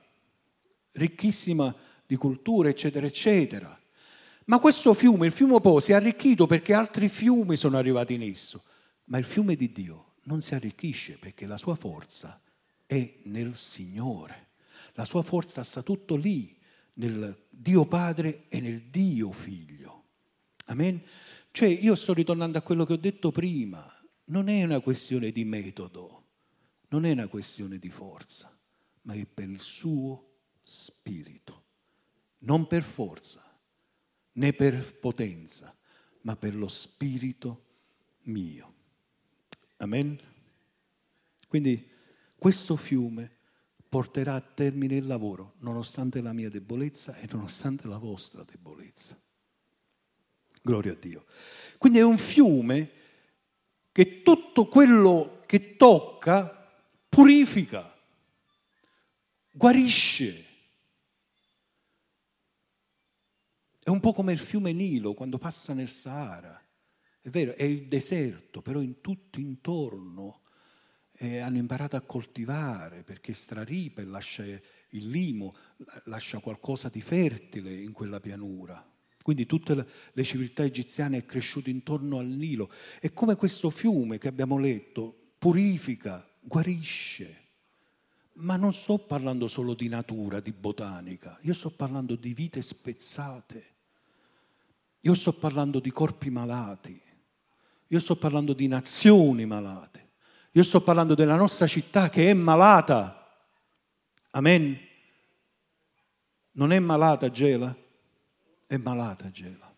ricchissima 0.92 1.76
di 2.06 2.16
culture, 2.16 2.70
eccetera, 2.70 3.06
eccetera. 3.06 3.78
Ma 4.46 4.58
questo 4.58 4.94
fiume, 4.94 5.26
il 5.26 5.32
fiume 5.32 5.60
Po, 5.60 5.80
si 5.80 5.92
è 5.92 5.96
arricchito 5.96 6.46
perché 6.46 6.72
altri 6.72 7.10
fiumi 7.10 7.56
sono 7.56 7.76
arrivati 7.76 8.14
in 8.14 8.22
esso, 8.22 8.62
ma 9.04 9.18
il 9.18 9.26
fiume 9.26 9.54
di 9.54 9.70
Dio 9.70 10.14
non 10.22 10.40
si 10.40 10.54
arricchisce 10.54 11.18
perché 11.18 11.44
la 11.44 11.58
sua 11.58 11.74
forza 11.74 12.40
è 12.86 13.16
nel 13.24 13.54
Signore. 13.54 14.52
La 14.94 15.04
sua 15.04 15.20
forza 15.20 15.62
sta 15.62 15.82
tutto 15.82 16.16
lì, 16.16 16.56
nel 16.94 17.48
Dio 17.50 17.84
Padre 17.84 18.44
e 18.48 18.60
nel 18.60 18.84
Dio 18.84 19.30
Figlio. 19.30 20.04
Amen? 20.66 21.02
Cioè 21.54 21.68
io 21.68 21.94
sto 21.94 22.12
ritornando 22.12 22.58
a 22.58 22.62
quello 22.62 22.84
che 22.84 22.94
ho 22.94 22.96
detto 22.96 23.30
prima, 23.30 23.88
non 24.24 24.48
è 24.48 24.64
una 24.64 24.80
questione 24.80 25.30
di 25.30 25.44
metodo, 25.44 26.24
non 26.88 27.04
è 27.04 27.12
una 27.12 27.28
questione 27.28 27.78
di 27.78 27.90
forza, 27.90 28.52
ma 29.02 29.14
è 29.14 29.24
per 29.24 29.48
il 29.48 29.60
suo 29.60 30.32
spirito, 30.64 31.62
non 32.38 32.66
per 32.66 32.82
forza 32.82 33.56
né 34.32 34.52
per 34.52 34.98
potenza, 34.98 35.72
ma 36.22 36.34
per 36.34 36.56
lo 36.56 36.66
spirito 36.66 37.66
mio. 38.22 38.74
Amen? 39.76 40.18
Quindi 41.46 41.88
questo 42.36 42.74
fiume 42.74 43.30
porterà 43.88 44.34
a 44.34 44.40
termine 44.40 44.96
il 44.96 45.06
lavoro, 45.06 45.54
nonostante 45.58 46.20
la 46.20 46.32
mia 46.32 46.50
debolezza 46.50 47.16
e 47.18 47.28
nonostante 47.30 47.86
la 47.86 47.98
vostra 47.98 48.42
debolezza. 48.42 49.23
Gloria 50.64 50.92
a 50.92 50.96
Dio. 50.98 51.26
Quindi 51.76 51.98
è 51.98 52.02
un 52.02 52.16
fiume 52.16 52.90
che 53.92 54.22
tutto 54.22 54.66
quello 54.66 55.42
che 55.44 55.76
tocca 55.76 56.72
purifica, 57.06 57.94
guarisce. 59.50 60.44
È 63.78 63.90
un 63.90 64.00
po' 64.00 64.14
come 64.14 64.32
il 64.32 64.38
fiume 64.38 64.72
Nilo 64.72 65.12
quando 65.12 65.36
passa 65.36 65.74
nel 65.74 65.90
Sahara. 65.90 66.58
È 67.20 67.28
vero, 67.28 67.52
è 67.52 67.64
il 67.64 67.86
deserto, 67.86 68.62
però 68.62 68.80
in 68.80 69.02
tutto 69.02 69.40
intorno 69.40 70.40
eh, 71.12 71.40
hanno 71.40 71.58
imparato 71.58 71.96
a 71.96 72.00
coltivare 72.00 73.02
perché 73.02 73.34
straripa 73.34 74.00
e 74.00 74.06
lascia 74.06 74.44
il 74.44 75.08
limo, 75.10 75.54
lascia 76.04 76.38
qualcosa 76.38 76.88
di 76.88 77.02
fertile 77.02 77.74
in 77.74 77.92
quella 77.92 78.18
pianura. 78.18 78.92
Quindi 79.24 79.46
tutte 79.46 79.86
le 80.12 80.22
civiltà 80.22 80.64
egiziane 80.64 81.16
è 81.16 81.24
cresciuto 81.24 81.70
intorno 81.70 82.18
al 82.18 82.26
Nilo. 82.26 82.70
È 83.00 83.10
come 83.14 83.36
questo 83.36 83.70
fiume 83.70 84.18
che 84.18 84.28
abbiamo 84.28 84.58
letto, 84.58 85.16
purifica, 85.38 86.28
guarisce. 86.40 87.44
Ma 88.34 88.56
non 88.56 88.74
sto 88.74 88.98
parlando 88.98 89.48
solo 89.48 89.72
di 89.72 89.88
natura, 89.88 90.40
di 90.40 90.52
botanica, 90.52 91.38
io 91.40 91.54
sto 91.54 91.70
parlando 91.70 92.16
di 92.16 92.34
vite 92.34 92.60
spezzate, 92.60 93.74
io 95.00 95.14
sto 95.14 95.32
parlando 95.32 95.80
di 95.80 95.90
corpi 95.90 96.28
malati, 96.28 97.00
io 97.86 97.98
sto 98.00 98.16
parlando 98.16 98.52
di 98.52 98.66
nazioni 98.66 99.46
malate, 99.46 100.10
io 100.50 100.62
sto 100.62 100.82
parlando 100.82 101.14
della 101.14 101.36
nostra 101.36 101.66
città 101.66 102.10
che 102.10 102.28
è 102.28 102.34
malata. 102.34 103.26
Amen. 104.32 104.78
Non 106.50 106.72
è 106.72 106.78
malata 106.78 107.30
Gela? 107.30 107.74
È 108.66 108.76
malata 108.76 109.30
Gela. 109.30 109.72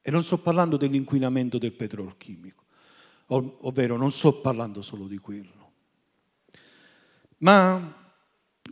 E 0.00 0.10
non 0.10 0.22
sto 0.22 0.38
parlando 0.38 0.76
dell'inquinamento 0.76 1.56
del 1.56 1.72
petrolchimico, 1.72 2.64
ov- 3.28 3.56
ovvero 3.60 3.96
non 3.96 4.10
sto 4.10 4.40
parlando 4.40 4.82
solo 4.82 5.06
di 5.06 5.18
quello. 5.18 5.72
Ma 7.38 8.02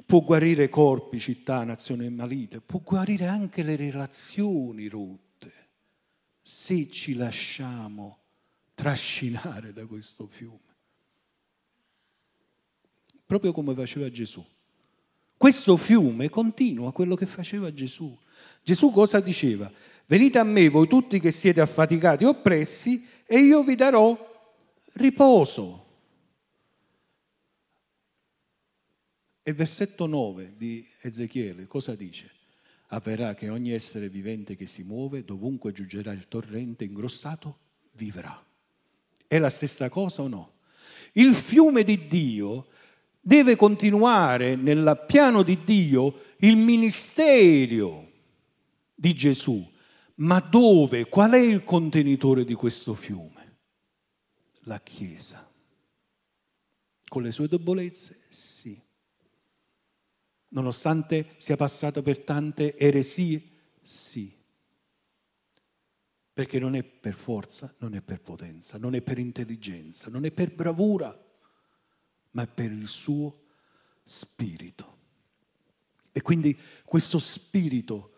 può 0.04 0.20
guarire 0.20 0.68
corpi, 0.68 1.18
città, 1.18 1.64
nazioni 1.64 2.10
malite, 2.10 2.60
può 2.60 2.80
guarire 2.80 3.26
anche 3.26 3.62
le 3.62 3.76
relazioni 3.76 4.88
rotte, 4.88 5.52
se 6.40 6.90
ci 6.90 7.14
lasciamo 7.14 8.18
trascinare 8.74 9.72
da 9.72 9.86
questo 9.86 10.26
fiume. 10.26 10.58
Proprio 13.24 13.52
come 13.52 13.74
faceva 13.74 14.10
Gesù. 14.10 14.44
Questo 15.36 15.76
fiume 15.76 16.28
continua 16.28 16.92
quello 16.92 17.14
che 17.14 17.26
faceva 17.26 17.72
Gesù. 17.72 18.16
Gesù 18.62 18.90
cosa 18.90 19.20
diceva? 19.20 19.70
Venite 20.06 20.38
a 20.38 20.44
me 20.44 20.68
voi 20.68 20.86
tutti 20.86 21.18
che 21.18 21.30
siete 21.30 21.60
affaticati 21.60 22.24
e 22.24 22.28
oppressi 22.28 23.06
e 23.26 23.38
io 23.38 23.64
vi 23.64 23.74
darò 23.74 24.16
riposo. 24.94 25.86
E 29.42 29.50
il 29.50 29.56
versetto 29.56 30.06
9 30.06 30.54
di 30.56 30.86
Ezechiele 31.00 31.66
cosa 31.66 31.96
dice? 31.96 32.30
Avverrà 32.88 33.34
che 33.34 33.48
ogni 33.48 33.72
essere 33.72 34.08
vivente 34.08 34.54
che 34.54 34.66
si 34.66 34.82
muove, 34.84 35.24
dovunque 35.24 35.72
giungerà 35.72 36.12
il 36.12 36.28
torrente 36.28 36.84
ingrossato, 36.84 37.58
vivrà. 37.92 38.40
È 39.26 39.38
la 39.38 39.48
stessa 39.48 39.88
cosa 39.88 40.22
o 40.22 40.28
no? 40.28 40.52
Il 41.12 41.34
fiume 41.34 41.82
di 41.82 42.06
Dio 42.06 42.66
deve 43.18 43.56
continuare 43.56 44.56
nel 44.56 45.04
piano 45.06 45.42
di 45.42 45.64
Dio 45.64 46.20
il 46.38 46.56
ministero 46.56 48.11
di 49.02 49.14
Gesù. 49.14 49.70
Ma 50.16 50.38
dove? 50.38 51.08
Qual 51.08 51.32
è 51.32 51.38
il 51.38 51.64
contenitore 51.64 52.44
di 52.44 52.54
questo 52.54 52.94
fiume? 52.94 53.58
La 54.60 54.80
Chiesa. 54.80 55.50
Con 57.08 57.22
le 57.22 57.32
sue 57.32 57.48
debolezze? 57.48 58.20
Sì 58.28 58.90
nonostante 60.52 61.34
sia 61.36 61.56
passato 61.56 62.02
per 62.02 62.20
tante 62.20 62.76
eresie? 62.76 63.42
Sì. 63.82 64.40
Perché 66.32 66.58
non 66.58 66.74
è 66.74 66.82
per 66.82 67.14
forza, 67.14 67.74
non 67.78 67.94
è 67.94 68.00
per 68.00 68.22
potenza, 68.22 68.78
non 68.78 68.94
è 68.94 69.02
per 69.02 69.18
intelligenza, 69.18 70.08
non 70.08 70.24
è 70.24 70.30
per 70.30 70.54
bravura, 70.54 71.14
ma 72.30 72.42
è 72.42 72.46
per 72.46 72.72
il 72.72 72.86
suo 72.86 73.42
spirito. 74.02 75.00
E 76.10 76.22
quindi 76.22 76.58
questo 76.84 77.18
spirito, 77.18 78.11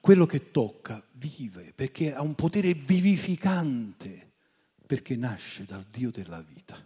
quello 0.00 0.26
che 0.26 0.50
tocca, 0.50 1.04
vive, 1.12 1.72
perché 1.74 2.12
ha 2.14 2.22
un 2.22 2.34
potere 2.34 2.74
vivificante, 2.74 4.32
perché 4.86 5.16
nasce 5.16 5.64
dal 5.64 5.84
Dio 5.84 6.10
della 6.10 6.42
vita, 6.42 6.76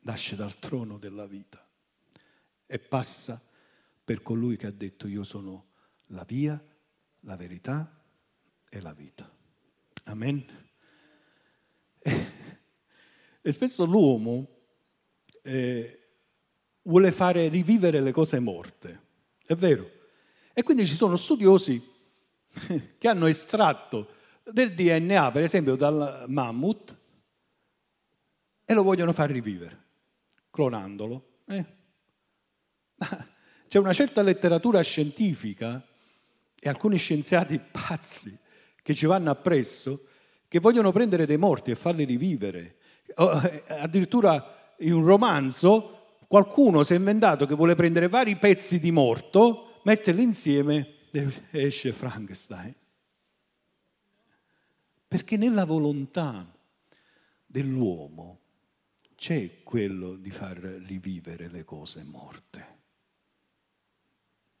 nasce 0.00 0.36
dal 0.36 0.58
trono 0.58 0.98
della 0.98 1.26
vita 1.26 1.66
e 2.66 2.78
passa 2.78 3.42
per 4.04 4.22
colui 4.22 4.56
che 4.56 4.66
ha 4.66 4.70
detto 4.70 5.06
io 5.06 5.22
sono 5.22 5.68
la 6.06 6.24
via, 6.24 6.62
la 7.20 7.36
verità 7.36 8.02
e 8.68 8.80
la 8.80 8.92
vita. 8.92 9.30
Amen. 10.04 10.44
E, 13.42 13.52
spesso 13.52 13.86
l'uomo 13.86 14.46
eh, 15.40 16.08
vuole 16.82 17.10
fare 17.10 17.48
rivivere 17.48 18.02
le 18.02 18.12
cose 18.12 18.38
morte, 18.38 19.00
è 19.46 19.54
vero. 19.54 19.90
E 20.52 20.62
quindi 20.62 20.86
ci 20.86 20.94
sono 20.94 21.16
studiosi 21.16 21.82
che 22.98 23.08
hanno 23.08 23.26
estratto 23.26 24.14
del 24.44 24.74
DNA, 24.74 25.30
per 25.30 25.42
esempio 25.42 25.76
dal 25.76 26.24
mammut, 26.28 26.96
e 28.64 28.74
lo 28.74 28.82
vogliono 28.82 29.12
far 29.12 29.30
rivivere, 29.30 29.78
clonandolo. 30.50 31.28
Eh? 31.46 31.64
C'è 33.68 33.78
una 33.78 33.92
certa 33.92 34.22
letteratura 34.22 34.80
scientifica 34.82 35.84
e 36.58 36.68
alcuni 36.68 36.96
scienziati 36.96 37.58
pazzi 37.58 38.36
che 38.82 38.94
ci 38.94 39.06
vanno 39.06 39.30
appresso 39.30 40.06
che 40.48 40.58
vogliono 40.58 40.90
prendere 40.90 41.26
dei 41.26 41.36
morti 41.36 41.70
e 41.70 41.76
farli 41.76 42.04
rivivere. 42.04 42.76
Eh, 43.06 43.64
addirittura 43.68 44.74
in 44.78 44.92
un 44.92 45.04
romanzo 45.04 46.16
qualcuno 46.26 46.82
si 46.82 46.94
è 46.94 46.96
inventato 46.96 47.46
che 47.46 47.54
vuole 47.54 47.74
prendere 47.74 48.08
vari 48.08 48.36
pezzi 48.36 48.78
di 48.78 48.90
morto, 48.90 49.80
metterli 49.84 50.22
insieme 50.22 50.94
esce 51.50 51.92
Frankenstein. 51.92 52.74
Perché 55.08 55.36
nella 55.36 55.64
volontà 55.64 56.56
dell'uomo 57.44 58.38
c'è 59.16 59.62
quello 59.62 60.16
di 60.16 60.30
far 60.30 60.56
rivivere 60.56 61.48
le 61.48 61.64
cose 61.64 62.02
morte. 62.04 62.78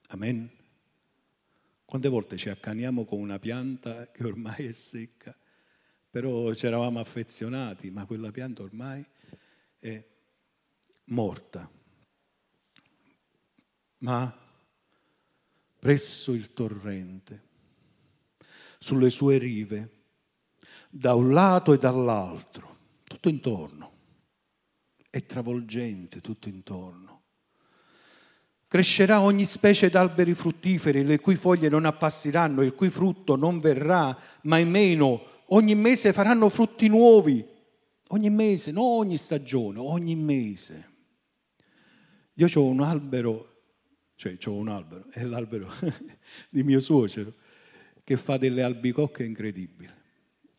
Amen. 0.08 0.50
Quante 1.84 2.08
volte 2.08 2.36
ci 2.36 2.48
accaniamo 2.48 3.04
con 3.04 3.20
una 3.20 3.38
pianta 3.38 4.10
che 4.10 4.24
ormai 4.24 4.66
è 4.66 4.72
secca, 4.72 5.36
però 6.10 6.52
ci 6.54 6.66
eravamo 6.66 6.98
affezionati, 6.98 7.90
ma 7.90 8.04
quella 8.06 8.30
pianta 8.30 8.62
ormai 8.62 9.04
è 9.78 10.04
morta. 11.04 11.70
Ma 13.98 14.39
presso 15.80 16.32
il 16.32 16.52
torrente, 16.52 17.48
sulle 18.78 19.10
sue 19.10 19.38
rive, 19.38 19.90
da 20.88 21.14
un 21.14 21.32
lato 21.32 21.72
e 21.72 21.78
dall'altro, 21.78 22.76
tutto 23.02 23.28
intorno, 23.28 23.92
è 25.10 25.26
travolgente 25.26 26.20
tutto 26.20 26.48
intorno 26.48 27.10
Crescerà 28.70 29.20
ogni 29.20 29.46
specie 29.46 29.90
d'alberi 29.90 30.32
fruttiferi, 30.32 31.02
le 31.02 31.18
cui 31.18 31.34
foglie 31.34 31.68
non 31.68 31.86
appassiranno, 31.86 32.62
il 32.62 32.72
cui 32.72 32.88
frutto 32.88 33.34
non 33.34 33.58
verrà 33.58 34.16
mai 34.42 34.64
meno. 34.64 35.24
Ogni 35.46 35.74
mese 35.74 36.12
faranno 36.12 36.48
frutti 36.48 36.86
nuovi. 36.86 37.44
Ogni 38.10 38.30
mese, 38.30 38.70
non 38.70 38.84
ogni 38.84 39.16
stagione, 39.16 39.80
ogni 39.80 40.14
mese. 40.14 40.88
Io 42.34 42.46
ho 42.54 42.64
un 42.64 42.80
albero, 42.80 43.49
cioè 44.20 44.36
ho 44.52 44.54
un 44.54 44.68
albero, 44.68 45.06
è 45.10 45.22
l'albero 45.22 45.66
di 46.50 46.62
mio 46.62 46.78
suocero, 46.78 47.32
che 48.04 48.16
fa 48.18 48.36
delle 48.36 48.62
albicocche 48.62 49.24
incredibili. 49.24 49.90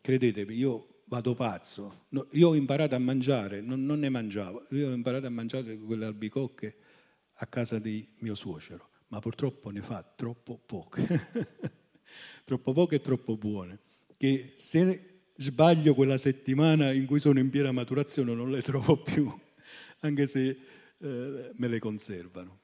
Credetemi, 0.00 0.54
io 0.54 1.02
vado 1.04 1.34
pazzo. 1.34 2.06
io 2.30 2.48
ho 2.48 2.54
imparato 2.56 2.96
a 2.96 2.98
mangiare, 2.98 3.60
non, 3.60 3.84
non 3.84 4.00
ne 4.00 4.08
mangiavo, 4.08 4.66
io 4.70 4.88
ho 4.88 4.92
imparato 4.92 5.26
a 5.26 5.30
mangiare 5.30 5.78
quelle 5.78 6.06
albicocche 6.06 6.76
a 7.34 7.46
casa 7.46 7.78
di 7.78 8.04
mio 8.18 8.34
suocero, 8.34 8.88
ma 9.08 9.20
purtroppo 9.20 9.70
ne 9.70 9.80
fa 9.80 10.02
troppo 10.02 10.58
poche, 10.58 11.28
troppo 12.42 12.72
poche 12.72 12.96
e 12.96 13.00
troppo 13.00 13.36
buone, 13.36 13.78
che 14.16 14.52
se 14.56 15.26
sbaglio 15.36 15.94
quella 15.94 16.16
settimana 16.16 16.90
in 16.90 17.06
cui 17.06 17.20
sono 17.20 17.38
in 17.38 17.48
piena 17.48 17.70
maturazione 17.70 18.34
non 18.34 18.50
le 18.50 18.62
trovo 18.62 19.00
più, 19.00 19.32
anche 20.00 20.26
se 20.26 20.58
eh, 20.98 21.50
me 21.54 21.68
le 21.68 21.78
conservano. 21.78 22.61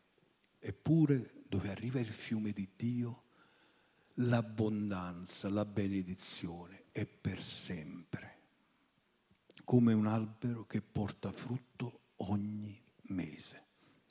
Eppure 0.59 1.43
dove 1.47 1.71
arriva 1.71 2.01
il 2.01 2.13
fiume 2.13 2.53
di 2.53 2.69
Dio, 2.77 3.23
l'abbondanza, 4.15 5.49
la 5.49 5.65
benedizione 5.65 6.85
è 6.93 7.07
per 7.07 7.43
sempre, 7.43 8.37
come 9.65 9.93
un 9.93 10.07
albero 10.07 10.67
che 10.67 10.83
porta 10.83 11.31
frutto 11.33 12.01
ogni 12.17 12.81
mese 13.03 13.67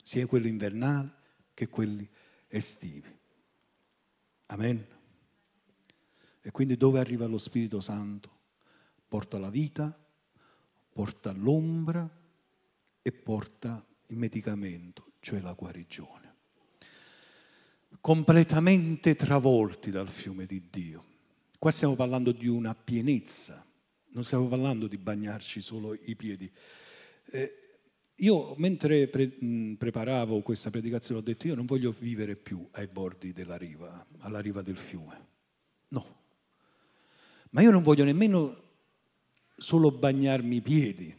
sia 0.08 0.26
quelli 0.26 0.48
invernali 0.48 1.12
che 1.52 1.68
quelli 1.68 2.08
estivi. 2.46 3.14
Amen. 4.46 4.86
E 6.40 6.50
quindi 6.50 6.78
dove 6.78 6.98
arriva 6.98 7.26
lo 7.26 7.36
Spirito 7.36 7.80
Santo? 7.80 8.36
Porta 9.06 9.38
la 9.38 9.50
vita, 9.50 9.94
porta 10.88 11.32
l'ombra 11.32 12.08
e 13.02 13.12
porta 13.12 13.84
il 14.06 14.16
medicamento, 14.16 15.12
cioè 15.20 15.40
la 15.40 15.52
guarigione. 15.52 16.27
Completamente 18.00 19.16
travolti 19.16 19.90
dal 19.90 20.08
fiume 20.08 20.46
di 20.46 20.68
Dio. 20.70 21.04
Qua 21.58 21.70
stiamo 21.70 21.94
parlando 21.94 22.32
di 22.32 22.46
una 22.46 22.74
pienezza, 22.74 23.66
non 24.10 24.24
stiamo 24.24 24.46
parlando 24.46 24.86
di 24.86 24.96
bagnarci 24.96 25.60
solo 25.60 25.94
i 25.94 26.14
piedi. 26.14 26.50
Eh, 27.30 27.68
io 28.16 28.54
mentre 28.56 29.08
pre- 29.08 29.28
preparavo 29.76 30.40
questa 30.42 30.70
predicazione 30.70 31.20
ho 31.20 31.24
detto 31.24 31.46
io 31.46 31.54
non 31.54 31.66
voglio 31.66 31.94
vivere 31.96 32.36
più 32.36 32.66
ai 32.72 32.86
bordi 32.86 33.32
della 33.32 33.56
riva, 33.56 34.06
alla 34.18 34.40
riva 34.40 34.62
del 34.62 34.76
fiume. 34.76 35.26
No. 35.88 36.16
Ma 37.50 37.60
io 37.60 37.70
non 37.70 37.82
voglio 37.82 38.04
nemmeno 38.04 38.62
solo 39.56 39.90
bagnarmi 39.90 40.56
i 40.56 40.62
piedi. 40.62 41.14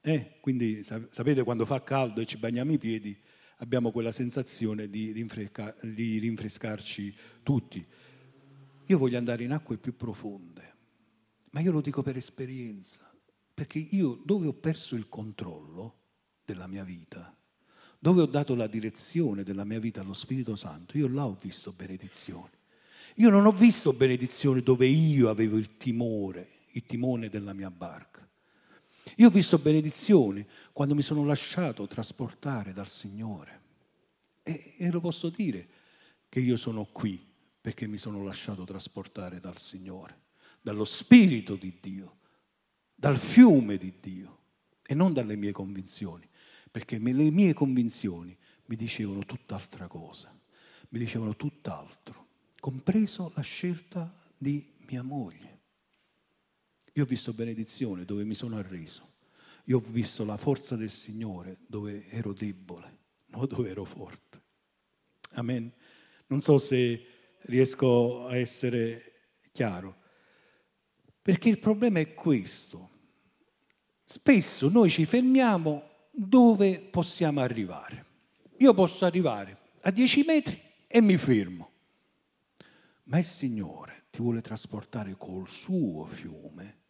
Eh? 0.00 0.38
Quindi 0.40 0.82
sapete 0.82 1.42
quando 1.42 1.66
fa 1.66 1.82
caldo 1.82 2.20
e 2.20 2.26
ci 2.26 2.36
bagniamo 2.36 2.72
i 2.72 2.78
piedi, 2.78 3.16
abbiamo 3.56 3.90
quella 3.90 4.12
sensazione 4.12 4.88
di, 4.88 5.12
rinfresca, 5.12 5.74
di 5.82 6.18
rinfrescarci 6.18 7.14
tutti. 7.42 7.84
Io 8.86 8.98
voglio 8.98 9.18
andare 9.18 9.44
in 9.44 9.52
acque 9.52 9.78
più 9.78 9.96
profonde, 9.96 10.74
ma 11.50 11.60
io 11.60 11.72
lo 11.72 11.80
dico 11.80 12.02
per 12.02 12.16
esperienza, 12.16 13.10
perché 13.52 13.78
io 13.78 14.20
dove 14.24 14.46
ho 14.46 14.52
perso 14.52 14.94
il 14.96 15.08
controllo 15.08 15.94
della 16.44 16.66
mia 16.66 16.84
vita, 16.84 17.34
dove 17.98 18.20
ho 18.20 18.26
dato 18.26 18.54
la 18.54 18.66
direzione 18.66 19.42
della 19.42 19.64
mia 19.64 19.80
vita 19.80 20.00
allo 20.00 20.12
Spirito 20.12 20.54
Santo, 20.54 20.98
io 20.98 21.08
là 21.08 21.26
ho 21.26 21.36
visto 21.40 21.72
benedizioni. 21.72 22.54
Io 23.16 23.30
non 23.30 23.46
ho 23.46 23.52
visto 23.52 23.94
benedizioni 23.94 24.62
dove 24.62 24.86
io 24.86 25.30
avevo 25.30 25.56
il 25.56 25.78
timore, 25.78 26.48
il 26.72 26.84
timone 26.84 27.30
della 27.30 27.54
mia 27.54 27.70
barca. 27.70 28.28
Io 29.18 29.28
ho 29.28 29.30
visto 29.30 29.58
benedizioni 29.58 30.46
quando 30.72 30.94
mi 30.94 31.02
sono 31.02 31.24
lasciato 31.24 31.86
trasportare 31.86 32.72
dal 32.72 32.88
Signore. 32.88 33.62
E, 34.42 34.74
e 34.76 34.90
lo 34.90 35.00
posso 35.00 35.30
dire 35.30 35.68
che 36.28 36.40
io 36.40 36.56
sono 36.56 36.84
qui 36.84 37.24
perché 37.60 37.86
mi 37.86 37.96
sono 37.96 38.22
lasciato 38.22 38.64
trasportare 38.64 39.40
dal 39.40 39.58
Signore, 39.58 40.20
dallo 40.60 40.84
Spirito 40.84 41.56
di 41.56 41.78
Dio, 41.80 42.18
dal 42.94 43.16
fiume 43.16 43.78
di 43.78 43.94
Dio 44.00 44.38
e 44.86 44.94
non 44.94 45.12
dalle 45.12 45.34
mie 45.34 45.52
convinzioni, 45.52 46.28
perché 46.70 46.98
le 46.98 47.30
mie 47.30 47.54
convinzioni 47.54 48.36
mi 48.66 48.76
dicevano 48.76 49.24
tutt'altra 49.24 49.86
cosa, 49.86 50.32
mi 50.90 50.98
dicevano 50.98 51.34
tutt'altro, 51.36 52.26
compreso 52.60 53.32
la 53.34 53.42
scelta 53.42 54.14
di 54.36 54.74
mia 54.88 55.02
moglie. 55.02 55.55
Io 56.96 57.02
ho 57.02 57.06
visto 57.06 57.34
benedizione 57.34 58.06
dove 58.06 58.24
mi 58.24 58.32
sono 58.32 58.56
arreso. 58.56 59.06
Io 59.64 59.78
ho 59.78 59.82
visto 59.86 60.24
la 60.24 60.38
forza 60.38 60.76
del 60.76 60.88
Signore 60.88 61.58
dove 61.66 62.08
ero 62.08 62.32
debole, 62.32 62.98
non 63.36 63.46
dove 63.46 63.68
ero 63.68 63.84
forte. 63.84 64.40
Amen. 65.32 65.70
Non 66.28 66.40
so 66.40 66.56
se 66.56 67.04
riesco 67.42 68.26
a 68.26 68.36
essere 68.36 69.12
chiaro. 69.52 70.04
Perché 71.20 71.50
il 71.50 71.58
problema 71.58 72.00
è 72.00 72.14
questo. 72.14 72.90
Spesso 74.02 74.70
noi 74.70 74.88
ci 74.88 75.04
fermiamo 75.04 76.08
dove 76.10 76.78
possiamo 76.78 77.40
arrivare. 77.40 78.06
Io 78.58 78.72
posso 78.72 79.04
arrivare 79.04 79.58
a 79.82 79.90
10 79.90 80.24
metri 80.24 80.58
e 80.86 81.02
mi 81.02 81.18
fermo. 81.18 81.72
Ma 83.04 83.18
il 83.18 83.26
Signore 83.26 84.04
ti 84.08 84.22
vuole 84.22 84.40
trasportare 84.40 85.14
col 85.18 85.46
suo 85.46 86.06
fiume 86.06 86.84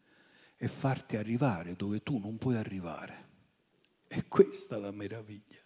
e 0.57 0.69
farti 0.69 1.17
arrivare 1.17 1.77
dove 1.77 2.03
tu 2.03 2.19
non 2.19 2.39
puoi 2.39 2.57
arrivare. 2.57 3.25
E 4.09 4.27
questa 4.29 4.77
è 4.77 4.81
la 4.81 4.91
meraviglia. 4.91 5.61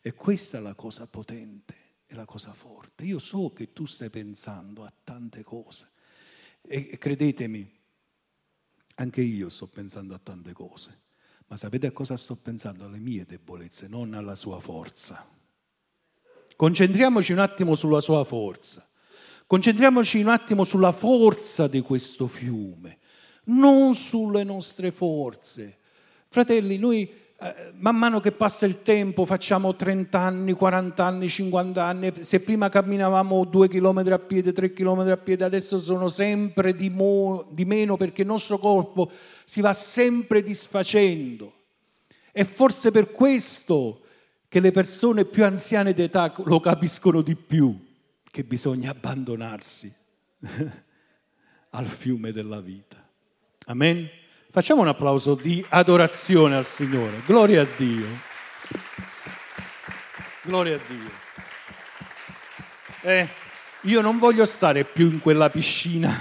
E 0.00 0.14
questa 0.14 0.58
è 0.58 0.60
la 0.60 0.74
cosa 0.74 1.06
potente 1.06 1.74
e 2.06 2.14
la 2.14 2.24
cosa 2.24 2.52
forte. 2.52 3.04
Io 3.04 3.18
so 3.18 3.52
che 3.52 3.72
tu 3.72 3.84
stai 3.84 4.08
pensando 4.08 4.84
a 4.84 4.92
tante 5.04 5.42
cose. 5.42 5.90
E 6.62 6.96
credetemi, 6.98 7.68
anche 8.96 9.20
io 9.20 9.48
sto 9.48 9.66
pensando 9.66 10.14
a 10.14 10.18
tante 10.18 10.52
cose. 10.52 11.04
Ma 11.48 11.56
sapete 11.56 11.86
a 11.86 11.92
cosa 11.92 12.16
sto 12.16 12.36
pensando? 12.36 12.84
Alle 12.84 12.98
mie 12.98 13.24
debolezze, 13.24 13.88
non 13.88 14.14
alla 14.14 14.34
sua 14.34 14.58
forza. 14.60 15.24
Concentriamoci 16.56 17.32
un 17.32 17.38
attimo 17.38 17.74
sulla 17.74 18.00
sua 18.00 18.24
forza. 18.24 18.88
Concentriamoci 19.46 20.20
un 20.20 20.28
attimo 20.28 20.64
sulla 20.64 20.90
forza 20.92 21.68
di 21.68 21.80
questo 21.80 22.26
fiume 22.26 22.98
non 23.46 23.94
sulle 23.94 24.44
nostre 24.44 24.90
forze. 24.92 25.76
Fratelli, 26.28 26.78
noi 26.78 27.10
eh, 27.38 27.72
man 27.74 27.96
mano 27.96 28.18
che 28.18 28.32
passa 28.32 28.64
il 28.64 28.82
tempo 28.82 29.26
facciamo 29.26 29.76
30 29.76 30.18
anni, 30.18 30.52
40 30.52 31.04
anni, 31.04 31.28
50 31.28 31.84
anni, 31.84 32.12
se 32.20 32.40
prima 32.40 32.70
camminavamo 32.70 33.44
2 33.44 33.68
km 33.68 34.04
a 34.10 34.18
piedi, 34.18 34.52
3 34.52 34.72
km 34.72 35.00
a 35.10 35.16
piedi, 35.18 35.42
adesso 35.42 35.78
sono 35.78 36.08
sempre 36.08 36.74
di, 36.74 36.88
mo, 36.88 37.46
di 37.50 37.66
meno 37.66 37.96
perché 37.96 38.22
il 38.22 38.28
nostro 38.28 38.58
corpo 38.58 39.10
si 39.44 39.60
va 39.60 39.74
sempre 39.74 40.42
disfacendo. 40.42 41.52
E 42.32 42.44
forse 42.44 42.90
per 42.90 43.12
questo 43.12 44.00
che 44.48 44.60
le 44.60 44.70
persone 44.70 45.26
più 45.26 45.44
anziane 45.44 45.92
d'età 45.92 46.32
lo 46.44 46.60
capiscono 46.60 47.20
di 47.20 47.36
più, 47.36 47.78
che 48.30 48.44
bisogna 48.44 48.90
abbandonarsi 48.92 49.92
al 51.70 51.86
fiume 51.86 52.32
della 52.32 52.60
vita. 52.60 53.05
Amen. 53.68 54.08
Facciamo 54.52 54.82
un 54.82 54.86
applauso 54.86 55.34
di 55.34 55.64
adorazione 55.70 56.54
al 56.54 56.66
Signore. 56.66 57.20
Gloria 57.26 57.62
a 57.62 57.66
Dio. 57.76 58.06
Gloria 60.44 60.76
a 60.76 60.80
Dio. 60.86 61.10
Eh, 63.02 63.28
io 63.82 64.00
non 64.02 64.18
voglio 64.18 64.44
stare 64.44 64.84
più 64.84 65.10
in 65.10 65.18
quella 65.18 65.50
piscina. 65.50 66.14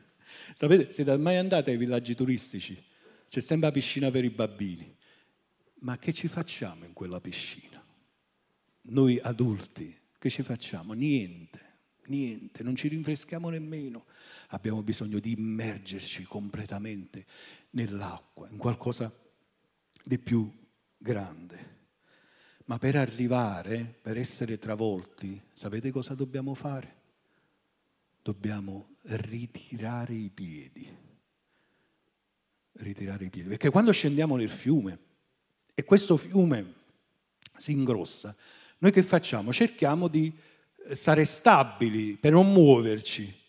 Sapete, 0.54 0.90
siete 0.90 1.14
mai 1.18 1.36
andati 1.36 1.68
ai 1.68 1.76
villaggi 1.76 2.14
turistici? 2.14 2.82
C'è 3.28 3.40
sempre 3.40 3.66
la 3.66 3.74
piscina 3.74 4.10
per 4.10 4.24
i 4.24 4.30
bambini. 4.30 4.96
Ma 5.80 5.98
che 5.98 6.14
ci 6.14 6.28
facciamo 6.28 6.86
in 6.86 6.94
quella 6.94 7.20
piscina? 7.20 7.84
Noi 8.88 9.20
adulti, 9.22 9.94
che 10.18 10.30
ci 10.30 10.42
facciamo? 10.42 10.94
Niente, 10.94 11.60
niente, 12.06 12.62
non 12.62 12.74
ci 12.74 12.88
rinfreschiamo 12.88 13.50
nemmeno 13.50 14.06
abbiamo 14.48 14.82
bisogno 14.82 15.18
di 15.18 15.32
immergerci 15.32 16.24
completamente 16.24 17.26
nell'acqua, 17.70 18.48
in 18.48 18.56
qualcosa 18.56 19.12
di 20.02 20.18
più 20.18 20.50
grande. 20.96 21.74
Ma 22.66 22.78
per 22.78 22.96
arrivare, 22.96 23.98
per 24.00 24.16
essere 24.16 24.58
travolti, 24.58 25.40
sapete 25.52 25.90
cosa 25.90 26.14
dobbiamo 26.14 26.54
fare? 26.54 26.94
Dobbiamo 28.22 28.96
ritirare 29.02 30.14
i 30.14 30.30
piedi. 30.30 30.88
Ritirare 32.72 33.24
i 33.24 33.30
piedi. 33.30 33.48
Perché 33.50 33.70
quando 33.70 33.92
scendiamo 33.92 34.36
nel 34.36 34.48
fiume 34.48 34.98
e 35.74 35.84
questo 35.84 36.16
fiume 36.16 36.74
si 37.56 37.70
ingrossa, 37.70 38.34
noi 38.78 38.90
che 38.90 39.02
facciamo? 39.02 39.52
Cerchiamo 39.52 40.08
di 40.08 40.36
stare 40.90 41.24
stabili 41.24 42.16
per 42.16 42.32
non 42.32 42.52
muoverci. 42.52 43.44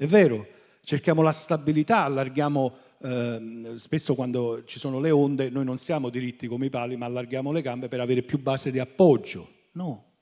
È 0.00 0.06
vero, 0.06 0.46
cerchiamo 0.80 1.20
la 1.20 1.30
stabilità, 1.30 2.04
allarghiamo, 2.04 2.76
eh, 3.00 3.72
spesso 3.74 4.14
quando 4.14 4.64
ci 4.64 4.78
sono 4.78 4.98
le 4.98 5.10
onde 5.10 5.50
noi 5.50 5.66
non 5.66 5.76
siamo 5.76 6.08
diritti 6.08 6.46
come 6.46 6.64
i 6.64 6.70
pali, 6.70 6.96
ma 6.96 7.04
allarghiamo 7.04 7.52
le 7.52 7.60
gambe 7.60 7.88
per 7.88 8.00
avere 8.00 8.22
più 8.22 8.38
base 8.38 8.70
di 8.70 8.78
appoggio. 8.78 9.66
No, 9.72 10.12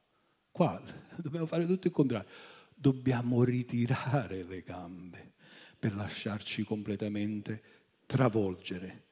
qua 0.50 0.82
dobbiamo 1.14 1.46
fare 1.46 1.64
tutto 1.64 1.86
il 1.86 1.92
contrario. 1.92 2.28
Dobbiamo 2.74 3.44
ritirare 3.44 4.42
le 4.42 4.62
gambe 4.62 5.34
per 5.78 5.94
lasciarci 5.94 6.64
completamente 6.64 7.62
travolgere. 8.04 9.04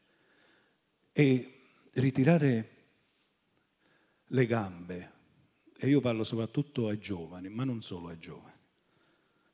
E 1.12 1.60
ritirare 1.92 2.70
le 4.24 4.46
gambe, 4.46 5.12
e 5.78 5.86
io 5.86 6.00
parlo 6.00 6.24
soprattutto 6.24 6.88
ai 6.88 6.98
giovani, 6.98 7.50
ma 7.50 7.62
non 7.62 7.82
solo 7.82 8.08
ai 8.08 8.18
giovani, 8.18 8.58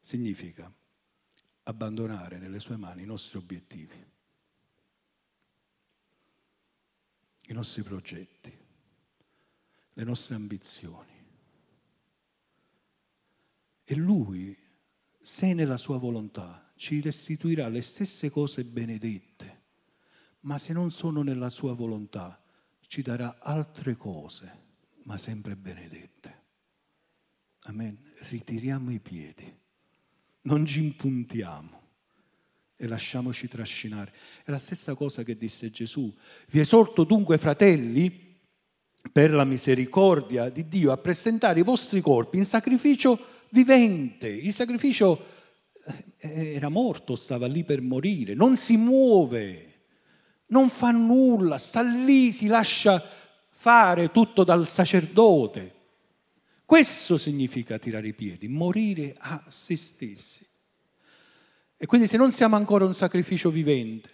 significa 0.01 0.73
abbandonare 1.65 2.39
nelle 2.39 2.59
sue 2.59 2.77
mani 2.77 3.03
i 3.03 3.07
nostri 3.07 3.39
obiettivi, 3.39 4.05
i 7.47 7.53
nostri 7.53 7.83
progetti, 7.83 8.57
le 9.93 10.05
nostre 10.05 10.35
ambizioni. 10.35 11.11
E 13.85 13.95
Lui, 13.95 14.57
se 15.21 15.53
nella 15.53 15.77
sua 15.77 15.99
volontà, 15.99 16.73
ci 16.77 17.01
restituirà 17.01 17.69
le 17.69 17.81
stesse 17.81 18.31
cose 18.31 18.65
benedette, 18.65 19.61
ma 20.41 20.59
se 20.59 20.73
non 20.73 20.91
sono 20.91 21.23
nella 21.23 21.51
sua 21.51 21.75
volontà, 21.75 22.43
ci 22.81 23.03
darà 23.03 23.39
altre 23.39 23.97
cose, 23.97 24.61
ma 25.05 25.17
sempre 25.17 25.57
benedette. 25.57 26.41
Amen. 27.61 28.13
Ritiriamo 28.19 28.91
i 28.91 28.99
piedi 28.99 29.61
non 30.43 30.67
ci 30.67 30.81
impuntiamo 30.81 31.81
e 32.77 32.87
lasciamoci 32.87 33.47
trascinare. 33.47 34.13
È 34.45 34.51
la 34.51 34.59
stessa 34.59 34.95
cosa 34.95 35.23
che 35.23 35.37
disse 35.37 35.71
Gesù. 35.71 36.13
Vi 36.49 36.59
esorto 36.59 37.05
dunque, 37.05 37.39
fratelli, 37.39 38.31
per 39.13 39.33
la 39.33 39.45
misericordia 39.45 40.49
di 40.49 40.69
Dio, 40.69 40.93
a 40.93 40.97
presentare 40.97 41.61
i 41.61 41.65
vostri 41.65 42.01
corpi 42.01 42.39
in 42.39 42.45
sacrificio 42.45 43.19
vivente. 43.51 44.29
Il 44.29 44.53
sacrificio 44.53 45.27
eh, 46.19 46.55
era 46.55 46.69
morto, 46.69 47.15
stava 47.15 47.47
lì 47.47 47.65
per 47.65 47.81
morire, 47.81 48.35
non 48.35 48.57
si 48.57 48.77
muove, 48.77 49.85
non 50.47 50.69
fa 50.69 50.91
nulla, 50.91 51.59
sta 51.59 51.83
lì, 51.83 52.33
si 52.33 52.47
lascia 52.47 53.03
fare 53.49 54.11
tutto 54.11 54.45
dal 54.45 54.69
sacerdote. 54.69 55.75
Questo 56.73 57.19
significa 57.19 57.79
tirare 57.79 58.09
i 58.09 58.15
piedi, 58.15 58.49
morire 58.49 59.15
a 59.19 59.45
se 59.49 59.77
stessi. 59.77 60.43
E 61.77 61.85
quindi 61.85 62.07
se 62.07 62.17
non 62.17 62.33
siamo 62.33 62.57
ancora 62.57 62.87
un 62.87 62.95
sacrificio 62.95 63.51
vivente, 63.51 64.09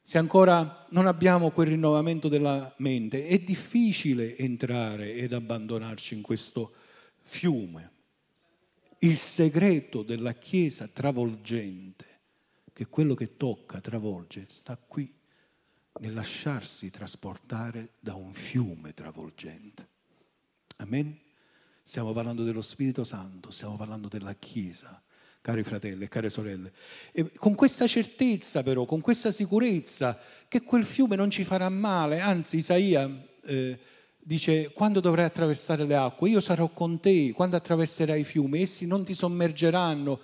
se 0.00 0.16
ancora 0.16 0.86
non 0.90 1.08
abbiamo 1.08 1.50
quel 1.50 1.66
rinnovamento 1.66 2.28
della 2.28 2.72
mente, 2.78 3.26
è 3.26 3.40
difficile 3.40 4.36
entrare 4.36 5.14
ed 5.14 5.32
abbandonarci 5.32 6.14
in 6.14 6.22
questo 6.22 6.72
fiume. 7.22 7.90
Il 9.00 9.16
segreto 9.16 10.04
della 10.04 10.34
Chiesa 10.34 10.86
travolgente, 10.86 12.06
che 12.72 12.86
quello 12.86 13.14
che 13.14 13.36
tocca, 13.36 13.80
travolge, 13.80 14.44
sta 14.46 14.76
qui, 14.76 15.12
nel 15.98 16.14
lasciarsi 16.14 16.92
trasportare 16.92 17.94
da 17.98 18.14
un 18.14 18.32
fiume 18.32 18.94
travolgente. 18.94 19.88
Amen? 20.76 21.24
Stiamo 21.88 22.12
parlando 22.12 22.42
dello 22.42 22.62
Spirito 22.62 23.04
Santo, 23.04 23.52
stiamo 23.52 23.76
parlando 23.76 24.08
della 24.08 24.34
Chiesa 24.34 25.00
cari 25.40 25.62
fratelli 25.62 26.02
e 26.02 26.08
care 26.08 26.28
sorelle. 26.28 26.72
E 27.12 27.30
con 27.36 27.54
questa 27.54 27.86
certezza 27.86 28.64
però, 28.64 28.84
con 28.86 29.00
questa 29.00 29.30
sicurezza 29.30 30.18
che 30.48 30.62
quel 30.62 30.82
fiume 30.82 31.14
non 31.14 31.30
ci 31.30 31.44
farà 31.44 31.68
male, 31.68 32.18
anzi 32.18 32.56
Isaia 32.56 33.08
eh, 33.44 33.78
dice 34.18 34.72
quando 34.72 34.98
dovrai 34.98 35.26
attraversare 35.26 35.84
le 35.84 35.94
acque, 35.94 36.28
io 36.28 36.40
sarò 36.40 36.70
con 36.70 36.98
te, 36.98 37.30
quando 37.30 37.54
attraverserai 37.54 38.22
i 38.22 38.24
fiumi, 38.24 38.62
essi 38.62 38.84
non 38.84 39.04
ti 39.04 39.14
sommergeranno, 39.14 40.18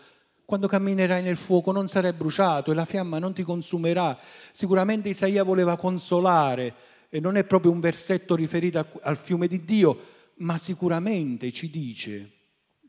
quando 0.45 0.67
camminerai 0.67 1.23
nel 1.23 1.37
fuoco 1.37 1.71
non 1.71 1.87
sarai 1.87 2.13
bruciato 2.13 2.73
e 2.73 2.75
la 2.75 2.85
fiamma 2.85 3.21
non 3.21 3.35
ti 3.35 3.45
consumerà. 3.45 4.19
Sicuramente 4.51 5.11
Isaia 5.11 5.45
voleva 5.45 5.77
consolare 5.77 6.75
e 7.09 7.21
non 7.21 7.37
è 7.37 7.45
proprio 7.45 7.71
un 7.71 7.79
versetto 7.79 8.35
riferito 8.35 8.85
al 9.03 9.17
fiume 9.17 9.47
di 9.47 9.65
Dio, 9.65 10.21
ma 10.43 10.59
sicuramente 10.59 11.51
ci 11.53 11.71
dice 11.71 12.31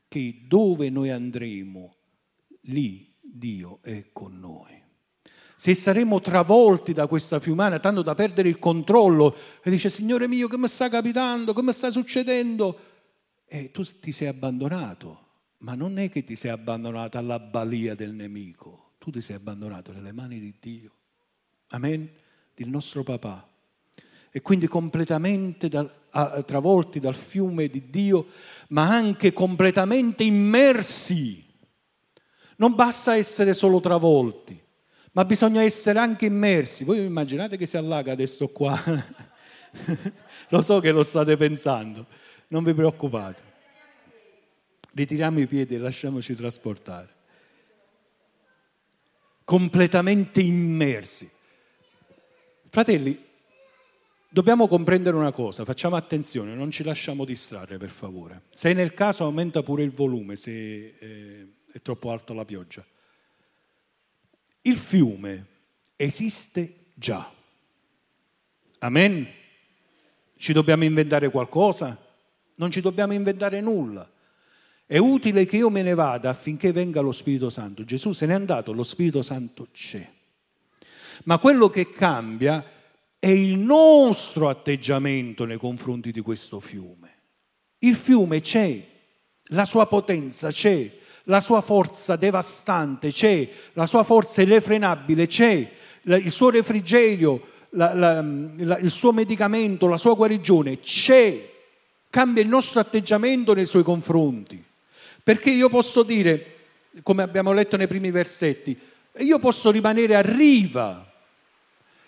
che 0.07 0.43
dove 0.47 0.89
noi 0.89 1.09
andremo 1.09 1.95
lì 2.67 3.11
Dio 3.21 3.79
è 3.81 4.09
con 4.11 4.39
noi. 4.39 4.81
Se 5.55 5.73
saremo 5.73 6.19
travolti 6.19 6.93
da 6.93 7.07
questa 7.07 7.39
fiumana, 7.39 7.79
tanto 7.79 8.01
da 8.01 8.15
perdere 8.15 8.49
il 8.49 8.59
controllo, 8.59 9.35
e 9.63 9.69
dice, 9.69 9.89
Signore 9.89 10.27
mio, 10.27 10.47
che 10.47 10.57
mi 10.57 10.67
sta 10.67 10.89
capitando, 10.89 11.53
che 11.53 11.63
mi 11.63 11.71
sta 11.71 11.89
succedendo? 11.89 12.79
E 13.45 13.71
tu 13.71 13.83
ti 13.83 14.11
sei 14.11 14.27
abbandonato, 14.27 15.27
ma 15.59 15.73
non 15.73 15.99
è 15.99 16.09
che 16.09 16.23
ti 16.23 16.35
sei 16.35 16.51
abbandonato 16.51 17.17
alla 17.17 17.39
balia 17.39 17.95
del 17.95 18.13
nemico, 18.13 18.95
tu 18.97 19.09
ti 19.09 19.21
sei 19.21 19.35
abbandonato 19.35 19.93
nelle 19.93 20.11
mani 20.11 20.39
di 20.39 20.53
Dio. 20.59 20.91
Amen? 21.67 22.09
Del 22.53 22.67
nostro 22.67 23.03
papà. 23.03 23.52
E 24.35 24.41
quindi 24.41 24.67
completamente 24.67 25.69
dal, 25.69 25.89
a, 26.09 26.41
travolti 26.41 26.99
dal 26.99 27.15
fiume 27.15 27.67
di 27.67 27.89
Dio, 27.89 28.27
ma 28.69 28.89
anche 28.89 29.31
completamente 29.31 30.23
immersi 30.23 31.43
non 32.57 32.75
basta 32.75 33.15
essere 33.15 33.53
solo 33.53 33.79
travolti, 33.79 34.57
ma 35.13 35.25
bisogna 35.25 35.61
essere 35.61 35.99
anche 35.99 36.25
immersi. 36.25 36.83
Voi 36.83 37.03
immaginate 37.03 37.57
che 37.57 37.65
si 37.65 37.77
allaga 37.77 38.11
adesso 38.11 38.47
qua? 38.47 38.81
lo 40.49 40.61
so 40.61 40.79
che 40.79 40.91
lo 40.91 41.03
state 41.03 41.35
pensando, 41.35 42.05
non 42.47 42.63
vi 42.63 42.73
preoccupate. 42.73 43.51
Ritiriamo 44.93 45.39
i 45.39 45.47
piedi 45.47 45.75
e 45.75 45.79
lasciamoci 45.79 46.35
trasportare. 46.35 47.09
Completamente 49.43 50.41
immersi. 50.41 51.29
Fratelli, 52.69 53.31
dobbiamo 54.33 54.67
comprendere 54.67 55.15
una 55.15 55.31
cosa, 55.31 55.63
facciamo 55.63 55.95
attenzione, 55.95 56.55
non 56.55 56.71
ci 56.71 56.83
lasciamo 56.83 57.23
distrarre 57.23 57.77
per 57.77 57.91
favore. 57.91 58.45
Se 58.49 58.73
nel 58.73 58.95
caso 58.95 59.23
aumenta 59.23 59.61
pure 59.61 59.83
il 59.83 59.91
volume, 59.91 60.35
se... 60.35 60.95
Eh, 60.97 61.47
è 61.73 61.81
troppo 61.81 62.11
alto 62.11 62.33
la 62.35 62.45
pioggia. 62.45 62.85
Il 64.61 64.77
fiume 64.77 65.45
esiste 65.95 66.91
già. 66.93 67.31
Amen? 68.77 69.27
Ci 70.35 70.53
dobbiamo 70.53 70.83
inventare 70.83 71.31
qualcosa? 71.31 71.97
Non 72.55 72.69
ci 72.69 72.79
dobbiamo 72.79 73.13
inventare 73.13 73.59
nulla. 73.59 74.07
È 74.85 74.99
utile 74.99 75.45
che 75.45 75.57
io 75.57 75.71
me 75.71 75.81
ne 75.81 75.95
vada 75.95 76.29
affinché 76.29 76.71
venga 76.71 77.01
lo 77.01 77.11
Spirito 77.11 77.49
Santo. 77.49 77.83
Gesù 77.83 78.11
se 78.11 78.27
n'è 78.27 78.33
andato, 78.33 78.71
lo 78.71 78.83
Spirito 78.83 79.23
Santo 79.23 79.69
c'è. 79.71 80.07
Ma 81.23 81.39
quello 81.39 81.69
che 81.69 81.89
cambia 81.89 82.63
è 83.23 83.29
il 83.29 83.57
nostro 83.57 84.49
atteggiamento 84.49 85.45
nei 85.45 85.55
confronti 85.55 86.11
di 86.11 86.19
questo 86.19 86.59
fiume. 86.59 87.19
Il 87.77 87.95
fiume 87.95 88.41
c'è, 88.41 88.85
la 89.43 89.63
sua 89.63 89.87
potenza 89.87 90.49
c'è, 90.49 90.91
la 91.23 91.39
sua 91.39 91.61
forza 91.61 92.17
devastante 92.17 93.11
c'è, 93.11 93.47
la 93.75 93.87
sua 93.87 94.03
forza 94.03 94.41
irrefrenabile 94.41 95.27
c'è, 95.27 95.71
il 96.01 96.31
suo 96.31 96.49
refrigerio, 96.49 97.47
la, 97.69 97.93
la, 97.93 98.21
la, 98.57 98.77
il 98.79 98.91
suo 98.91 99.13
medicamento, 99.13 99.87
la 99.87 99.95
sua 99.95 100.15
guarigione 100.15 100.81
c'è, 100.81 101.49
cambia 102.09 102.43
il 102.43 102.49
nostro 102.49 102.81
atteggiamento 102.81 103.53
nei 103.53 103.65
suoi 103.65 103.83
confronti. 103.83 104.61
Perché 105.23 105.49
io 105.49 105.69
posso 105.69 106.03
dire, 106.03 106.55
come 107.03 107.23
abbiamo 107.23 107.53
letto 107.53 107.77
nei 107.77 107.87
primi 107.87 108.11
versetti, 108.11 108.77
io 109.19 109.39
posso 109.39 109.71
rimanere 109.71 110.13
a 110.13 110.21
riva 110.21 111.07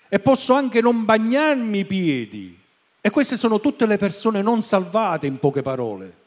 e 0.07 0.19
posso 0.19 0.53
anche 0.53 0.81
non 0.81 1.05
bagnarmi 1.05 1.79
i 1.79 1.85
piedi. 1.85 2.59
E 3.01 3.09
queste 3.09 3.37
sono 3.37 3.59
tutte 3.59 3.85
le 3.85 3.97
persone 3.97 4.41
non 4.41 4.61
salvate, 4.61 5.27
in 5.27 5.39
poche 5.39 5.61
parole 5.61 6.23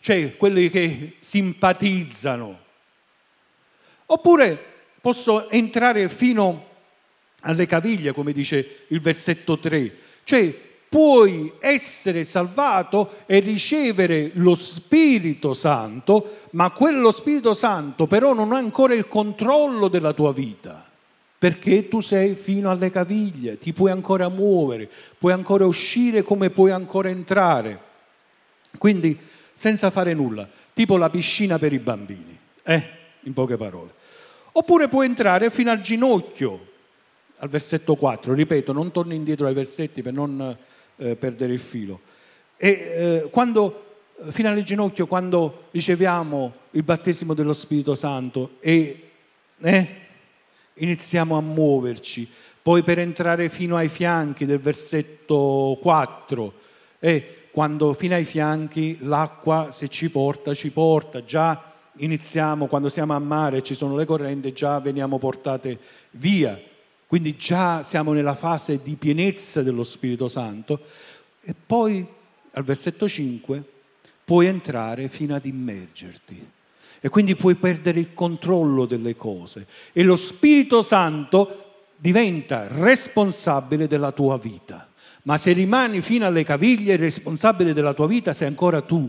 cioè 0.00 0.36
quelli 0.36 0.70
che 0.70 1.16
simpatizzano. 1.20 2.58
Oppure 4.06 4.64
posso 5.00 5.48
entrare 5.48 6.08
fino 6.08 6.66
alle 7.42 7.66
caviglie, 7.66 8.12
come 8.12 8.32
dice 8.32 8.84
il 8.88 9.00
versetto 9.00 9.58
3, 9.58 9.96
cioè 10.24 10.68
puoi 10.88 11.52
essere 11.60 12.24
salvato 12.24 13.18
e 13.26 13.38
ricevere 13.38 14.32
lo 14.34 14.56
Spirito 14.56 15.54
Santo, 15.54 16.40
ma 16.52 16.70
quello 16.70 17.12
Spirito 17.12 17.54
Santo 17.54 18.06
però 18.06 18.34
non 18.34 18.52
ha 18.52 18.56
ancora 18.56 18.94
il 18.94 19.06
controllo 19.06 19.86
della 19.86 20.12
tua 20.12 20.32
vita, 20.32 20.89
perché 21.40 21.88
tu 21.88 22.00
sei 22.00 22.34
fino 22.34 22.70
alle 22.70 22.90
caviglie, 22.90 23.56
ti 23.56 23.72
puoi 23.72 23.90
ancora 23.90 24.28
muovere, 24.28 24.90
puoi 25.16 25.32
ancora 25.32 25.64
uscire 25.64 26.20
come 26.20 26.50
puoi 26.50 26.70
ancora 26.70 27.08
entrare. 27.08 27.80
Quindi 28.76 29.18
senza 29.54 29.88
fare 29.88 30.12
nulla, 30.12 30.46
tipo 30.74 30.98
la 30.98 31.08
piscina 31.08 31.58
per 31.58 31.72
i 31.72 31.78
bambini, 31.78 32.38
eh? 32.62 32.88
in 33.20 33.32
poche 33.32 33.56
parole. 33.56 33.90
Oppure 34.52 34.88
può 34.88 35.02
entrare 35.02 35.48
fino 35.48 35.70
al 35.70 35.80
ginocchio, 35.80 36.66
al 37.38 37.48
versetto 37.48 37.94
4, 37.94 38.34
ripeto, 38.34 38.74
non 38.74 38.92
torno 38.92 39.14
indietro 39.14 39.46
ai 39.46 39.54
versetti 39.54 40.02
per 40.02 40.12
non 40.12 40.54
eh, 40.96 41.16
perdere 41.16 41.54
il 41.54 41.58
filo. 41.58 42.00
E 42.58 42.68
eh, 42.68 43.28
quando, 43.30 44.02
fino 44.28 44.50
al 44.50 44.62
ginocchio, 44.62 45.06
quando 45.06 45.68
riceviamo 45.70 46.52
il 46.72 46.82
battesimo 46.82 47.32
dello 47.32 47.54
Spirito 47.54 47.94
Santo 47.94 48.56
e 48.60 49.08
eh, 49.58 49.99
iniziamo 50.80 51.36
a 51.36 51.40
muoverci, 51.40 52.28
poi 52.62 52.82
per 52.82 52.98
entrare 52.98 53.48
fino 53.48 53.76
ai 53.76 53.88
fianchi 53.88 54.44
del 54.44 54.60
versetto 54.60 55.78
4, 55.80 56.52
eh, 56.98 57.34
quando 57.50 57.94
fino 57.94 58.14
ai 58.14 58.24
fianchi 58.24 58.98
l'acqua 59.00 59.68
se 59.70 59.88
ci 59.88 60.10
porta, 60.10 60.54
ci 60.54 60.70
porta, 60.70 61.24
già 61.24 61.72
iniziamo, 61.96 62.66
quando 62.66 62.88
siamo 62.88 63.14
a 63.14 63.18
mare 63.18 63.58
e 63.58 63.62
ci 63.62 63.74
sono 63.74 63.96
le 63.96 64.04
correnti, 64.04 64.52
già 64.52 64.78
veniamo 64.78 65.18
portate 65.18 65.78
via. 66.12 66.60
Quindi 67.06 67.36
già 67.36 67.82
siamo 67.82 68.12
nella 68.12 68.34
fase 68.34 68.80
di 68.82 68.94
pienezza 68.94 69.62
dello 69.62 69.82
Spirito 69.82 70.28
Santo. 70.28 70.80
E 71.42 71.54
poi 71.66 72.06
al 72.52 72.62
versetto 72.62 73.08
5 73.08 73.62
puoi 74.24 74.46
entrare 74.46 75.08
fino 75.08 75.34
ad 75.34 75.44
immergerti 75.44 76.58
e 77.00 77.08
quindi 77.08 77.34
puoi 77.34 77.54
perdere 77.54 77.98
il 77.98 78.12
controllo 78.14 78.84
delle 78.84 79.16
cose 79.16 79.66
e 79.92 80.02
lo 80.02 80.16
Spirito 80.16 80.82
Santo 80.82 81.64
diventa 81.96 82.66
responsabile 82.68 83.86
della 83.86 84.12
tua 84.12 84.38
vita. 84.38 84.88
Ma 85.22 85.36
se 85.36 85.52
rimani 85.52 86.00
fino 86.00 86.24
alle 86.24 86.44
caviglie, 86.44 86.94
il 86.94 86.98
responsabile 86.98 87.74
della 87.74 87.92
tua 87.92 88.06
vita 88.06 88.32
sei 88.32 88.48
ancora 88.48 88.80
tu. 88.80 89.08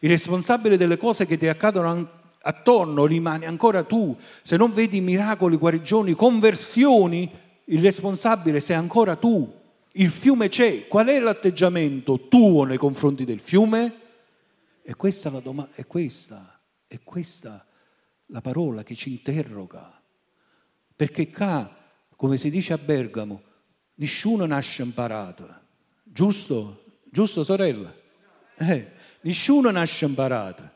Il 0.00 0.10
responsabile 0.10 0.76
delle 0.76 0.96
cose 0.96 1.26
che 1.26 1.36
ti 1.36 1.46
accadono 1.46 2.10
attorno 2.42 3.06
rimani 3.06 3.46
ancora 3.46 3.84
tu. 3.84 4.16
Se 4.42 4.56
non 4.56 4.72
vedi 4.72 5.00
miracoli, 5.00 5.56
guarigioni, 5.56 6.14
conversioni, 6.14 7.30
il 7.66 7.80
responsabile 7.80 8.58
sei 8.58 8.76
ancora 8.76 9.14
tu. 9.14 9.52
Il 9.92 10.10
fiume 10.10 10.48
c'è. 10.48 10.88
Qual 10.88 11.06
è 11.06 11.18
l'atteggiamento 11.20 12.26
tuo 12.28 12.64
nei 12.64 12.76
confronti 12.76 13.24
del 13.24 13.40
fiume? 13.40 13.92
E 14.82 14.94
questa 14.94 15.30
la 15.30 15.40
domanda, 15.40 15.70
è 15.74 15.86
è 16.86 17.00
questa 17.02 17.66
la 18.26 18.40
parola 18.40 18.82
che 18.82 18.94
ci 18.94 19.10
interroga. 19.10 20.00
Perché 20.94 21.30
qua, 21.30 21.74
come 22.16 22.36
si 22.36 22.50
dice 22.50 22.72
a 22.72 22.78
Bergamo, 22.78 23.42
Nessuno 23.98 24.44
nasce 24.44 24.82
imparato, 24.82 25.48
giusto? 26.02 26.98
Giusto 27.04 27.42
sorella? 27.42 27.94
Eh, 28.56 28.92
nessuno 29.22 29.70
nasce 29.70 30.04
imparato. 30.04 30.70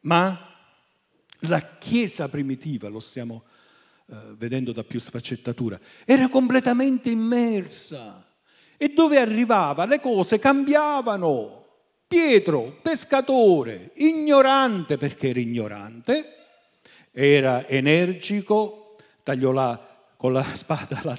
Ma 0.00 0.38
la 1.40 1.60
Chiesa 1.78 2.28
primitiva, 2.28 2.88
lo 2.88 3.00
stiamo 3.00 3.44
eh, 4.06 4.16
vedendo 4.36 4.72
da 4.72 4.84
più 4.84 5.00
sfaccettatura, 5.00 5.80
era 6.04 6.28
completamente 6.28 7.08
immersa. 7.08 8.22
E 8.76 8.88
dove 8.88 9.18
arrivava 9.18 9.86
le 9.86 9.98
cose 9.98 10.38
cambiavano. 10.38 11.63
Pietro, 12.14 12.78
pescatore, 12.80 13.90
ignorante 13.94 14.96
perché 14.96 15.30
era 15.30 15.40
ignorante, 15.40 16.34
era 17.10 17.66
energico, 17.66 18.94
tagliò 19.24 19.50
la, 19.50 19.84
con 20.16 20.32
la 20.32 20.44
spada 20.54 21.00
la, 21.02 21.18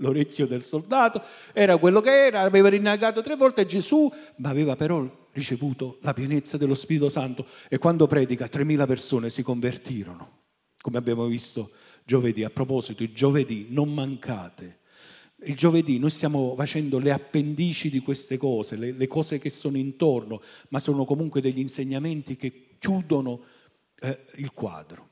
l'orecchio 0.00 0.46
del 0.46 0.62
soldato, 0.62 1.22
era 1.54 1.78
quello 1.78 2.02
che 2.02 2.26
era, 2.26 2.42
aveva 2.42 2.68
rinnegato 2.68 3.22
tre 3.22 3.36
volte 3.36 3.64
Gesù, 3.64 4.12
ma 4.36 4.50
aveva 4.50 4.76
però 4.76 5.28
ricevuto 5.32 5.96
la 6.02 6.12
pienezza 6.12 6.58
dello 6.58 6.74
Spirito 6.74 7.08
Santo 7.08 7.46
e 7.66 7.78
quando 7.78 8.06
predica 8.06 8.44
3.000 8.44 8.86
persone 8.86 9.30
si 9.30 9.42
convertirono, 9.42 10.40
come 10.78 10.98
abbiamo 10.98 11.24
visto 11.24 11.70
giovedì. 12.04 12.44
A 12.44 12.50
proposito, 12.50 13.02
giovedì 13.12 13.68
non 13.70 13.94
mancate. 13.94 14.80
Il 15.46 15.56
giovedì 15.56 15.98
noi 15.98 16.10
stiamo 16.10 16.54
facendo 16.56 16.98
le 16.98 17.12
appendici 17.12 17.90
di 17.90 18.00
queste 18.00 18.36
cose, 18.36 18.76
le, 18.76 18.92
le 18.92 19.06
cose 19.06 19.38
che 19.38 19.50
sono 19.50 19.76
intorno, 19.76 20.42
ma 20.68 20.78
sono 20.78 21.04
comunque 21.04 21.40
degli 21.40 21.58
insegnamenti 21.58 22.36
che 22.36 22.76
chiudono 22.78 23.40
eh, 24.00 24.24
il 24.36 24.52
quadro. 24.52 25.08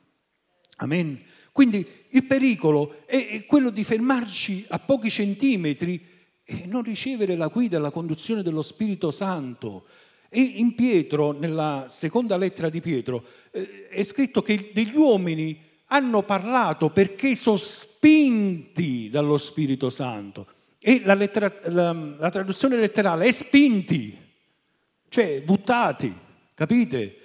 Amen. 0.76 1.20
Quindi 1.52 1.86
il 2.10 2.24
pericolo 2.24 3.04
è 3.06 3.44
quello 3.46 3.70
di 3.70 3.84
fermarci 3.84 4.64
a 4.68 4.78
pochi 4.78 5.10
centimetri 5.10 6.00
e 6.44 6.64
non 6.66 6.82
ricevere 6.82 7.36
la 7.36 7.48
guida 7.48 7.78
la 7.78 7.90
conduzione 7.90 8.42
dello 8.42 8.62
Spirito 8.62 9.10
Santo. 9.10 9.86
E 10.28 10.40
in 10.40 10.74
Pietro, 10.74 11.32
nella 11.32 11.84
seconda 11.88 12.38
lettera 12.38 12.70
di 12.70 12.80
Pietro, 12.80 13.24
eh, 13.50 13.88
è 13.88 14.02
scritto 14.02 14.40
che 14.40 14.70
degli 14.72 14.96
uomini 14.96 15.60
hanno 15.92 16.22
parlato 16.22 16.88
perché 16.88 17.34
sospinti 17.34 19.10
dallo 19.10 19.36
Spirito 19.36 19.90
Santo. 19.90 20.46
E 20.78 21.02
la, 21.04 21.12
lettera, 21.12 21.52
la, 21.66 21.92
la 21.92 22.30
traduzione 22.30 22.76
letterale 22.76 23.26
è 23.26 23.30
spinti, 23.30 24.18
cioè 25.08 25.42
buttati, 25.42 26.12
capite? 26.54 27.16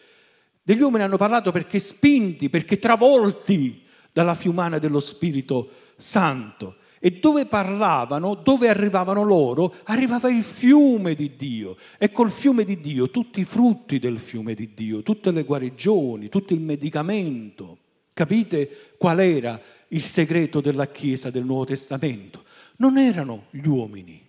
Degli 0.61 0.82
uomini 0.82 1.03
hanno 1.03 1.18
parlato 1.18 1.51
perché 1.53 1.80
spinti, 1.80 2.49
perché 2.49 2.78
travolti 2.78 3.84
dalla 4.11 4.36
fiumana 4.36 4.80
dello 4.80 4.99
Spirito 4.99 5.70
Santo. 5.95 6.76
E 6.99 7.11
dove 7.11 7.45
parlavano, 7.45 8.36
dove 8.36 8.68
arrivavano 8.68 9.24
loro, 9.24 9.76
arrivava 9.84 10.30
il 10.30 10.43
fiume 10.43 11.15
di 11.15 11.38
Dio. 11.38 11.78
E 11.97 12.11
col 12.11 12.32
fiume 12.32 12.65
di 12.65 12.82
Dio 12.82 13.09
tutti 13.11 13.39
i 13.39 13.45
frutti 13.45 13.97
del 13.97 14.20
fiume 14.20 14.55
di 14.55 14.74
Dio, 14.74 15.03
tutte 15.03 15.32
le 15.32 15.43
guarigioni, 15.43 16.28
tutto 16.28 16.53
il 16.53 16.59
medicamento. 16.59 17.78
Capite 18.18 18.95
qual 18.97 19.20
era 19.20 19.61
il 19.89 20.01
segreto 20.01 20.59
della 20.59 20.88
Chiesa 20.88 21.30
del 21.30 21.45
Nuovo 21.45 21.65
Testamento? 21.65 22.45
Non 22.78 22.97
erano 22.97 23.45
gli 23.51 23.68
uomini, 23.68 24.20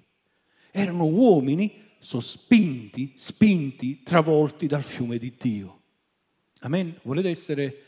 erano 0.70 1.06
uomini 1.06 1.72
sospinti, 1.98 3.14
spinti, 3.14 4.02
travolti 4.02 4.66
dal 4.66 4.82
fiume 4.82 5.16
di 5.16 5.32
Dio. 5.38 5.80
Amen? 6.58 6.98
Volete 7.00 7.30
essere 7.30 7.82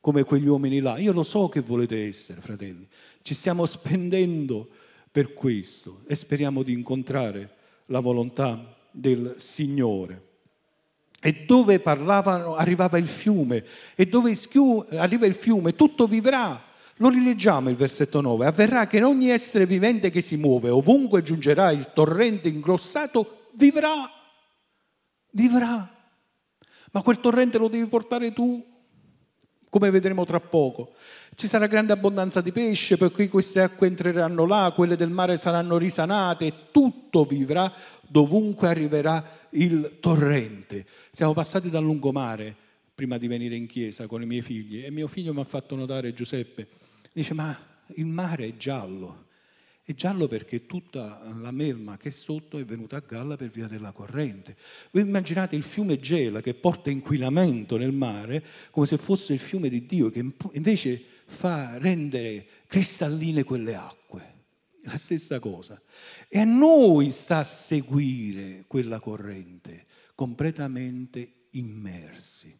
come 0.00 0.24
quegli 0.24 0.48
uomini 0.48 0.80
là. 0.80 0.98
Io 0.98 1.12
lo 1.12 1.22
so 1.22 1.48
che 1.48 1.60
volete 1.60 2.04
essere, 2.04 2.40
fratelli. 2.40 2.84
Ci 3.22 3.34
stiamo 3.34 3.66
spendendo 3.66 4.68
per 5.12 5.32
questo 5.32 6.02
e 6.08 6.16
speriamo 6.16 6.64
di 6.64 6.72
incontrare 6.72 7.54
la 7.86 8.00
volontà 8.00 8.76
del 8.90 9.34
Signore. 9.36 10.27
E 11.20 11.44
dove 11.46 11.80
parlavano 11.80 12.54
arrivava 12.54 12.96
il 12.98 13.08
fiume, 13.08 13.64
e 13.94 14.06
dove 14.06 14.36
arriva 14.92 15.26
il 15.26 15.34
fiume 15.34 15.74
tutto 15.74 16.06
vivrà. 16.06 16.62
Lo 16.96 17.08
rileggiamo 17.08 17.70
il 17.70 17.76
versetto 17.76 18.20
9. 18.20 18.46
Avverrà 18.46 18.86
che 18.86 18.98
in 18.98 19.04
ogni 19.04 19.30
essere 19.30 19.66
vivente 19.66 20.10
che 20.10 20.20
si 20.20 20.36
muove, 20.36 20.70
ovunque 20.70 21.22
giungerà 21.22 21.70
il 21.70 21.92
torrente 21.92 22.48
ingrossato, 22.48 23.48
vivrà. 23.52 24.10
Vivrà. 25.30 25.92
Ma 26.92 27.02
quel 27.02 27.20
torrente 27.20 27.58
lo 27.58 27.68
devi 27.68 27.86
portare 27.86 28.32
tu 28.32 28.64
come 29.70 29.90
vedremo 29.90 30.24
tra 30.24 30.40
poco. 30.40 30.94
Ci 31.34 31.46
sarà 31.46 31.66
grande 31.66 31.92
abbondanza 31.92 32.40
di 32.40 32.52
pesce, 32.52 32.96
perché 32.96 33.28
queste 33.28 33.60
acque 33.60 33.86
entreranno 33.86 34.44
là, 34.44 34.72
quelle 34.74 34.96
del 34.96 35.10
mare 35.10 35.36
saranno 35.36 35.78
risanate 35.78 36.46
e 36.46 36.54
tutto 36.70 37.24
vivrà 37.24 37.72
dovunque 38.06 38.68
arriverà 38.68 39.46
il 39.50 39.98
torrente. 40.00 40.86
Siamo 41.10 41.32
passati 41.32 41.70
dal 41.70 41.84
lungomare 41.84 42.54
prima 42.94 43.16
di 43.16 43.28
venire 43.28 43.54
in 43.54 43.66
chiesa 43.66 44.06
con 44.06 44.22
i 44.22 44.26
miei 44.26 44.42
figli 44.42 44.84
e 44.84 44.90
mio 44.90 45.06
figlio 45.06 45.32
mi 45.32 45.40
ha 45.40 45.44
fatto 45.44 45.76
notare, 45.76 46.12
Giuseppe, 46.12 46.66
dice 47.12 47.32
ma 47.34 47.56
il 47.94 48.06
mare 48.06 48.46
è 48.46 48.56
giallo. 48.56 49.26
È 49.88 49.94
giallo 49.94 50.26
perché 50.26 50.66
tutta 50.66 51.22
la 51.40 51.50
melma 51.50 51.96
che 51.96 52.08
è 52.08 52.10
sotto 52.10 52.58
è 52.58 52.64
venuta 52.66 52.96
a 52.96 53.00
galla 53.00 53.36
per 53.36 53.48
via 53.48 53.66
della 53.68 53.92
corrente. 53.92 54.54
Voi 54.90 55.00
immaginate 55.00 55.56
il 55.56 55.62
fiume 55.62 55.98
Gela 55.98 56.42
che 56.42 56.52
porta 56.52 56.90
inquinamento 56.90 57.78
nel 57.78 57.94
mare 57.94 58.44
come 58.70 58.84
se 58.84 58.98
fosse 58.98 59.32
il 59.32 59.38
fiume 59.38 59.70
di 59.70 59.86
Dio 59.86 60.10
che 60.10 60.22
invece 60.52 61.02
fa 61.24 61.78
rendere 61.78 62.46
cristalline 62.66 63.44
quelle 63.44 63.76
acque. 63.76 64.34
La 64.82 64.98
stessa 64.98 65.40
cosa. 65.40 65.80
E 66.28 66.38
a 66.38 66.44
noi 66.44 67.10
sta 67.10 67.38
a 67.38 67.44
seguire 67.44 68.64
quella 68.66 69.00
corrente, 69.00 69.86
completamente 70.14 71.46
immersi, 71.52 72.54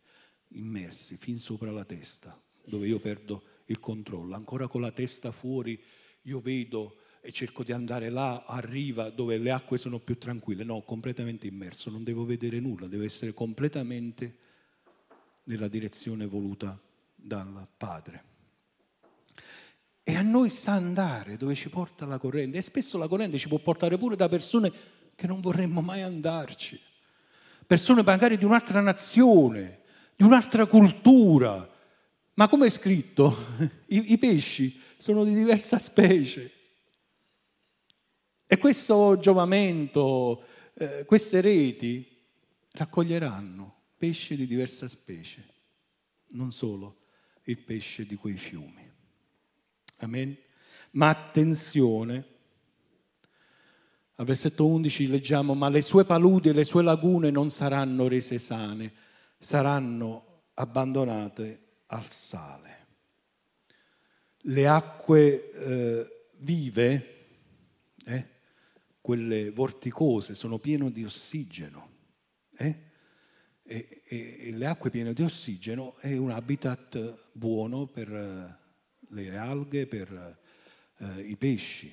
immersi 0.53 1.19
fin 1.19 1.39
sopra 1.39 1.71
la 1.71 1.85
testa, 1.85 2.43
dove 2.65 2.87
io 2.87 2.99
perdo 2.99 3.43
il 3.67 3.79
controllo. 3.81 4.35
Ancora 4.35 4.67
con 4.67 4.81
la 4.81 4.93
testa 4.93 5.31
fuori 5.31 5.79
io 6.23 6.41
vedo 6.41 7.03
e 7.21 7.33
cerco 7.33 7.63
di 7.63 7.73
andare 7.73 8.11
là 8.11 8.45
a 8.47 8.61
riva 8.61 9.11
dove 9.11 9.39
le 9.39 9.51
acque 9.51 9.79
sono 9.79 9.99
più 9.99 10.19
tranquille. 10.19 10.65
No, 10.65 10.83
completamente 10.83 11.47
immerso, 11.47 11.91
non 11.91 12.05
devo 12.05 12.25
vedere 12.25 12.61
nulla, 12.61 12.87
devo 12.87 13.05
essere 13.05 13.33
completamente 13.35 14.37
nella 15.45 15.69
direzione 15.69 16.27
voluta 16.27 16.79
dal 17.15 17.67
Padre. 17.77 18.25
E 20.03 20.15
a 20.15 20.23
noi 20.23 20.49
sta 20.49 20.73
andare 20.73 21.37
dove 21.37 21.55
ci 21.55 21.69
porta 21.69 22.07
la 22.07 22.19
corrente. 22.19 22.57
E 22.57 22.63
spesso 22.63 22.97
la 22.97 23.09
corrente 23.09 23.37
ci 23.37 23.49
può 23.49 23.59
portare 23.59 23.99
pure 23.99 24.17
da 24.17 24.29
persone 24.29 24.73
che 25.15 25.27
non 25.27 25.41
vorremmo 25.41 25.83
mai 25.83 26.01
andarci. 26.01 26.81
Persone 27.67 28.03
magari 28.03 28.39
di 28.39 28.47
un'altra 28.47 28.81
nazione, 28.81 29.81
di 30.17 30.25
un'altra 30.25 30.65
cultura. 30.65 31.69
Ma 32.35 32.49
come 32.49 32.67
è 32.67 32.71
scritto, 32.71 33.37
i, 33.89 34.13
i 34.13 34.19
pesci 34.19 34.81
sono 34.97 35.25
di 35.25 35.35
diversa 35.35 35.79
specie. 35.79 36.53
E 38.51 38.57
questo 38.57 39.19
giovamento, 39.19 40.43
eh, 40.73 41.05
queste 41.05 41.43
reti 41.43 42.17
raccoglieranno 42.73 43.75
pesci 43.99 44.37
di 44.37 44.47
diversa 44.47 44.89
specie, 44.89 45.45
non 46.29 46.51
solo 46.51 47.01
il 47.43 47.59
pesce 47.59 48.07
di 48.07 48.15
quei 48.15 48.39
fiumi. 48.39 48.91
Amen. 49.99 50.35
Ma 50.93 51.11
attenzione, 51.11 52.25
al 54.15 54.25
versetto 54.25 54.67
11 54.67 55.09
leggiamo, 55.09 55.53
ma 55.53 55.69
le 55.69 55.83
sue 55.83 56.05
paludi 56.05 56.49
e 56.49 56.53
le 56.55 56.65
sue 56.65 56.83
lagune 56.83 57.31
non 57.31 57.51
saranno 57.51 58.09
rese 58.09 58.39
sane, 58.39 58.95
saranno 59.39 60.45
abbandonate 60.55 61.81
al 61.89 62.11
sale. 62.11 62.87
Le 64.39 64.67
acque 64.67 65.51
eh, 65.51 66.27
vive, 66.39 67.27
eh, 68.07 68.37
quelle 69.09 69.49
vorticose, 69.49 70.35
sono 70.35 70.59
piene 70.59 70.93
di 70.93 71.03
ossigeno. 71.03 71.93
Eh? 72.55 72.79
E, 73.63 74.03
e, 74.05 74.37
e, 74.39 74.53
le 74.53 74.67
acque 74.67 74.91
piene 74.91 75.15
di 75.15 75.23
ossigeno 75.23 75.97
è 75.97 76.15
un 76.19 76.31
habitat 76.31 77.31
buono 77.33 77.87
per 77.87 78.13
eh, 78.13 78.59
le 79.09 79.39
alghe, 79.39 79.87
per 79.87 80.39
eh, 80.99 81.21
i 81.23 81.37
pesci. 81.39 81.91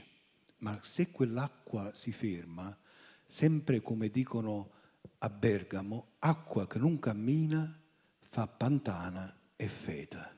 Ma 0.57 0.77
se 0.81 1.09
quell'acqua 1.11 1.93
si 1.93 2.11
ferma, 2.11 2.77
sempre 3.25 3.79
come 3.79 4.09
dicono 4.09 4.71
a 5.19 5.29
Bergamo, 5.29 6.15
acqua 6.19 6.67
che 6.67 6.79
non 6.79 6.99
cammina 6.99 7.81
fa 8.19 8.45
pantana 8.45 9.33
e 9.55 9.67
feta. 9.69 10.35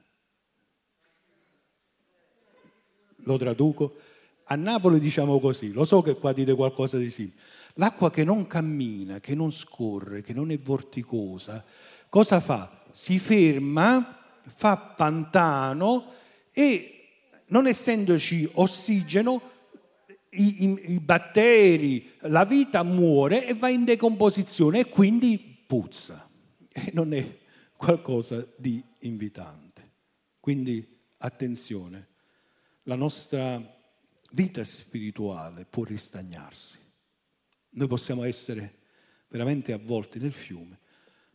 Lo 3.24 3.38
traduco? 3.40 3.96
A 4.50 4.56
Napoli 4.56 5.00
diciamo 5.00 5.40
così, 5.40 5.74
lo 5.74 5.84
so 5.84 6.02
che 6.02 6.16
qua 6.16 6.32
dite 6.32 6.54
qualcosa 6.56 6.98
di 6.98 7.10
simile. 7.10 7.36
L'acqua 7.74 8.10
che 8.10 8.24
non 8.24 8.48
cammina, 8.48 9.20
che 9.20 9.36
non 9.36 9.52
scorre, 9.52 10.22
che 10.22 10.34
non 10.34 10.52
è 10.52 10.58
vorticosa, 10.58 11.64
cosa 12.08 12.40
fa? 12.40 12.84
Si 12.92 13.20
ferma, 13.20 14.18
fa 14.44 14.78
pantano 14.78 16.14
e 16.52 16.94
non 17.48 17.68
essendoci 17.68 18.50
ossigeno, 18.54 19.42
i, 20.30 20.64
i, 20.64 20.94
i, 20.94 21.00
batteri, 21.00 22.14
la 22.22 22.46
vita 22.46 22.84
muore 22.84 23.48
e 23.48 23.54
va 23.54 23.70
in 23.70 23.84
decomposizione 23.84 24.80
e 24.80 24.90
quindi 24.90 25.64
puzza. 25.68 26.28
E 26.70 26.92
non 26.94 27.14
è 27.14 27.38
qualcosa 27.76 28.46
di 28.56 28.84
invitante. 29.00 29.92
Quindi 30.40 30.86
attenzione, 31.18 32.08
la 32.84 32.96
nostra 32.96 33.77
vita 34.32 34.64
spirituale 34.64 35.66
può 35.66 35.84
ristagnarsi. 35.84 36.78
Noi 37.72 37.88
possiamo 37.88 38.24
essere 38.24 38.76
veramente 39.30 39.74
avvolti 39.74 40.20
nel 40.20 40.32
fiume, 40.32 40.80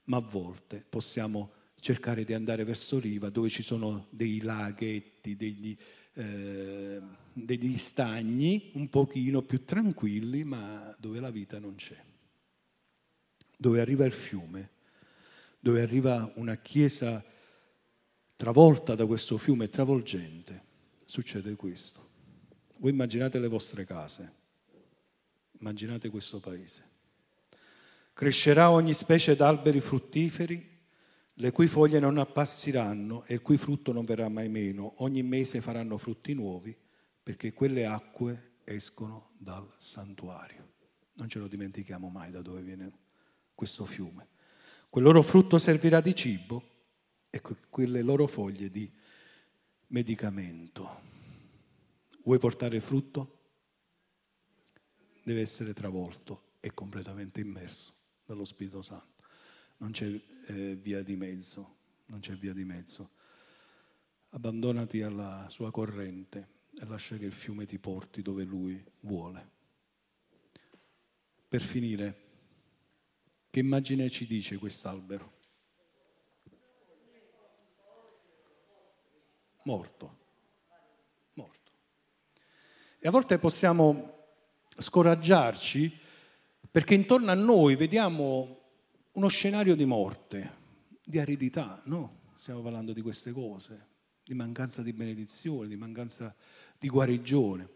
ma 0.05 0.17
a 0.17 0.21
volte 0.21 0.85
possiamo 0.89 1.53
cercare 1.79 2.25
di 2.25 2.33
andare 2.33 2.65
verso 2.65 2.99
riva 2.99 3.29
dove 3.29 3.49
ci 3.49 3.63
sono 3.63 4.07
dei 4.11 4.41
laghetti, 4.41 5.37
degli, 5.37 5.77
eh, 6.15 7.01
degli 7.33 7.77
stagni 7.77 8.71
un 8.75 8.89
pochino 8.89 9.43
più 9.43 9.65
tranquilli, 9.65 10.45
ma 10.45 10.95
dove 10.99 11.21
la 11.21 11.31
vita 11.31 11.59
non 11.59 11.75
c'è. 11.75 12.01
Dove 13.57 13.81
arriva 13.81 14.05
il 14.05 14.13
fiume, 14.13 14.71
dove 15.59 15.83
arriva 15.83 16.33
una 16.37 16.57
chiesa 16.57 17.25
travolta 18.37 18.95
da 18.95 19.07
questo 19.07 19.39
fiume 19.39 19.69
travolgente, 19.69 20.63
succede 21.05 21.55
questo. 21.55 22.11
Voi 22.83 22.91
immaginate 22.91 23.39
le 23.39 23.47
vostre 23.47 23.85
case, 23.85 24.33
immaginate 25.61 26.09
questo 26.09 26.41
paese. 26.41 26.91
Crescerà 28.13 28.73
ogni 28.73 28.93
specie 28.93 29.37
d'alberi 29.37 29.81
fruttiferi, 29.81 30.81
le 31.35 31.53
cui 31.53 31.69
foglie 31.69 32.01
non 32.01 32.19
appassiranno 32.19 33.23
e 33.27 33.35
il 33.35 33.41
cui 33.41 33.57
frutto 33.57 33.93
non 33.93 34.05
verrà 34.05 34.29
mai 34.29 34.49
meno. 34.49 34.95
Ogni 34.97 35.23
mese 35.23 35.61
faranno 35.61 35.97
frutti 35.97 36.35
nuovi, 36.35 36.77
perché 37.23 37.53
quelle 37.53 37.87
acque 37.87 38.55
escono 38.65 39.31
dal 39.39 39.69
santuario. 39.79 40.73
Non 41.13 41.29
ce 41.29 41.39
lo 41.39 41.47
dimentichiamo 41.47 42.09
mai 42.09 42.33
da 42.33 42.43
dove 42.43 42.63
viene 42.63 42.91
questo 43.55 43.85
fiume. 43.85 44.27
Quel 44.91 45.05
loro 45.05 45.23
frutto 45.23 45.57
servirà 45.57 46.01
di 46.01 46.17
cibo 46.17 46.65
e 47.31 47.41
quelle 47.71 48.03
loro 48.03 48.27
foglie 48.27 48.73
di 48.73 48.93
medicamento. 49.87 51.12
Vuoi 52.25 52.39
portare 52.39 52.81
frutto? 52.81 53.41
Deve 55.25 55.41
essere 55.41 55.73
travolto 55.73 56.53
e 56.61 56.73
completamente 56.73 57.41
immerso 57.41 57.95
dallo 58.25 58.45
Spirito 58.45 58.81
Santo. 58.81 59.25
Non 59.79 59.91
c'è 59.91 60.21
eh, 60.47 60.77
via 60.77 61.03
di 61.03 61.17
mezzo, 61.17 61.77
non 62.07 62.21
c'è 62.21 62.35
via 62.35 62.53
di 62.53 62.65
mezzo. 62.65 63.11
Abbandonati 64.31 65.03
alla 65.03 65.47
sua 65.49 65.73
corrente 65.73 66.61
e 66.79 66.87
lascia 66.87 67.17
che 67.17 67.25
il 67.25 67.33
fiume 67.33 67.67
ti 67.67 67.81
porti 67.81 68.23
dove 68.23 68.45
lui 68.45 68.83
vuole. 69.01 69.51
Per 71.49 71.61
finire, 71.61 72.21
che 73.51 73.59
immagine 73.59 74.09
ci 74.09 74.27
dice 74.27 74.59
quest'albero? 74.59 75.41
Morto. 79.65 80.07
Morto. 80.07 80.22
E 83.05 83.09
a 83.09 83.11
volte 83.11 83.37
possiamo 83.41 84.29
scoraggiarci 84.79 85.99
perché 86.71 86.95
intorno 86.95 87.33
a 87.33 87.35
noi 87.35 87.75
vediamo 87.75 88.61
uno 89.15 89.27
scenario 89.27 89.75
di 89.75 89.85
morte, 89.85 90.59
di 91.05 91.19
aridità, 91.19 91.83
no? 91.87 92.21
Stiamo 92.37 92.61
parlando 92.61 92.93
di 92.93 93.03
queste 93.03 93.33
cose, 93.33 93.87
di 94.23 94.35
mancanza 94.35 94.83
di 94.83 94.93
benedizione, 94.93 95.67
di 95.67 95.75
mancanza 95.75 96.33
di 96.79 96.89
guarigione, 96.89 97.69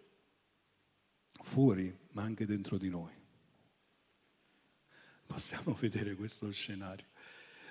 fuori, 1.42 1.92
ma 2.12 2.22
anche 2.22 2.46
dentro 2.46 2.78
di 2.78 2.88
noi. 2.88 3.12
Possiamo 5.26 5.76
vedere 5.80 6.14
questo 6.14 6.52
scenario. 6.52 7.06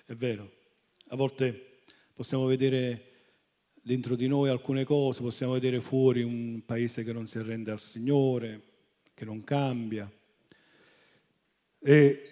È 0.06 0.14
vero, 0.14 0.51
a 1.08 1.16
volte 1.16 1.84
possiamo 2.14 2.47
vedere 2.47 3.14
dentro 3.86 4.15
di 4.15 4.25
noi 4.25 4.49
alcune 4.49 4.83
cose, 4.83 5.21
possiamo 5.21 5.53
vedere 5.53 5.79
fuori 5.79 6.23
un 6.23 6.63
paese 6.65 7.03
che 7.03 7.13
non 7.13 7.27
si 7.27 7.38
arrende 7.38 7.69
al 7.69 7.79
Signore, 7.79 8.63
che 9.13 9.25
non 9.25 9.43
cambia. 9.43 10.11
E 11.77 12.29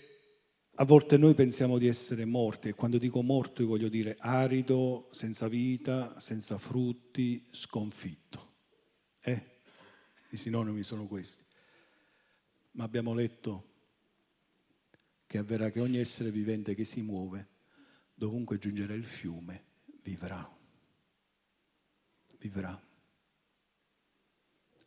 a 0.73 0.83
volte 0.83 1.15
noi 1.15 1.35
pensiamo 1.35 1.77
di 1.77 1.85
essere 1.85 2.25
morti 2.25 2.69
e 2.69 2.73
quando 2.73 2.97
dico 2.97 3.21
morto 3.21 3.63
voglio 3.67 3.87
dire 3.87 4.15
arido, 4.17 5.09
senza 5.11 5.47
vita, 5.47 6.17
senza 6.17 6.57
frutti, 6.57 7.45
sconfitto. 7.51 8.53
Eh, 9.21 9.59
i 10.31 10.37
sinonimi 10.37 10.81
sono 10.81 11.05
questi. 11.05 11.43
Ma 12.71 12.83
abbiamo 12.83 13.13
letto 13.13 13.69
che 15.27 15.37
avverrà 15.37 15.69
che 15.69 15.81
ogni 15.81 15.99
essere 15.99 16.31
vivente 16.31 16.73
che 16.73 16.83
si 16.83 17.03
muove, 17.03 17.47
dovunque 18.15 18.57
giungerà 18.57 18.95
il 18.95 19.05
fiume, 19.05 19.65
vivrà. 20.01 20.61
Vivrà. 22.43 22.77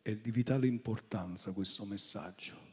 È 0.03 0.15
di 0.15 0.31
vitale 0.31 0.67
importanza 0.67 1.51
questo 1.51 1.85
messaggio 1.85 2.67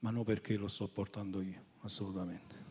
ma 0.00 0.10
non 0.10 0.24
perché 0.24 0.56
lo 0.56 0.68
sto 0.68 0.88
portando 0.88 1.40
io, 1.42 1.64
assolutamente. 1.80 2.68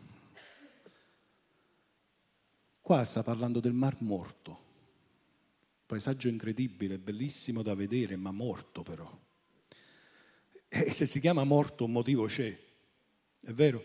Qua 2.82 3.04
sta 3.04 3.22
parlando 3.22 3.60
del 3.60 3.74
Mar 3.74 3.98
Morto, 4.00 4.68
paesaggio 5.86 6.28
incredibile, 6.28 6.98
bellissimo 6.98 7.62
da 7.62 7.76
vedere, 7.76 8.16
ma 8.16 8.32
morto 8.32 8.82
però. 8.82 9.16
E 10.68 10.92
se 10.92 11.06
si 11.06 11.20
chiama 11.20 11.44
morto 11.44 11.86
un 11.86 11.92
motivo 11.92 12.26
c'è, 12.26 12.58
è 13.42 13.52
vero? 13.52 13.84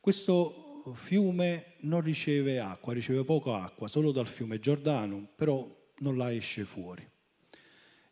Questo 0.00 0.92
fiume 0.94 1.74
non 1.80 2.00
riceve 2.00 2.58
acqua, 2.58 2.92
riceve 2.92 3.22
poco 3.22 3.54
acqua, 3.54 3.86
solo 3.86 4.10
dal 4.10 4.26
fiume 4.26 4.58
Giordano, 4.58 5.28
però 5.36 5.78
non 6.00 6.16
la 6.16 6.32
esce 6.32 6.64
fuori. 6.64 7.08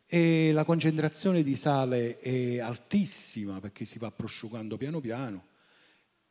E 0.05 0.51
la 0.51 0.63
concentrazione 0.63 1.43
di 1.43 1.55
sale 1.55 2.19
è 2.19 2.59
altissima 2.59 3.59
perché 3.59 3.85
si 3.85 3.99
va 3.99 4.09
prosciugando 4.09 4.75
piano 4.75 4.99
piano, 4.99 5.45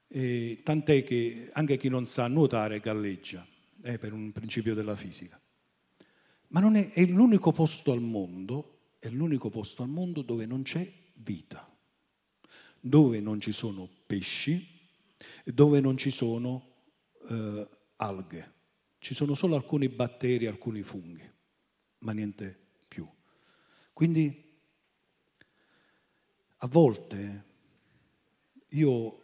tant'è 0.08 1.04
che 1.04 1.48
anche 1.52 1.76
chi 1.76 1.88
non 1.88 2.04
sa 2.04 2.26
nuotare 2.26 2.80
galleggia, 2.80 3.46
è 3.80 3.98
per 3.98 4.12
un 4.12 4.32
principio 4.32 4.74
della 4.74 4.96
fisica. 4.96 5.40
Ma 6.48 6.72
è, 6.72 6.92
è 6.92 7.04
l'unico 7.06 7.52
posto 7.52 7.92
al 7.92 8.00
mondo, 8.00 8.94
è 8.98 9.08
l'unico 9.08 9.48
posto 9.48 9.82
al 9.82 9.88
mondo 9.88 10.22
dove 10.22 10.46
non 10.46 10.62
c'è 10.62 10.90
vita, 11.14 11.70
dove 12.80 13.20
non 13.20 13.40
ci 13.40 13.52
sono 13.52 13.88
pesci, 14.06 14.66
dove 15.44 15.80
non 15.80 15.96
ci 15.96 16.10
sono 16.10 16.86
eh, 17.28 17.68
alghe, 17.96 18.52
ci 18.98 19.14
sono 19.14 19.34
solo 19.34 19.54
alcuni 19.54 19.88
batteri, 19.88 20.46
alcuni 20.46 20.82
funghi, 20.82 21.30
ma 21.98 22.12
niente 22.12 22.66
quindi 23.98 24.62
a 26.58 26.68
volte 26.68 27.44
io 28.68 29.22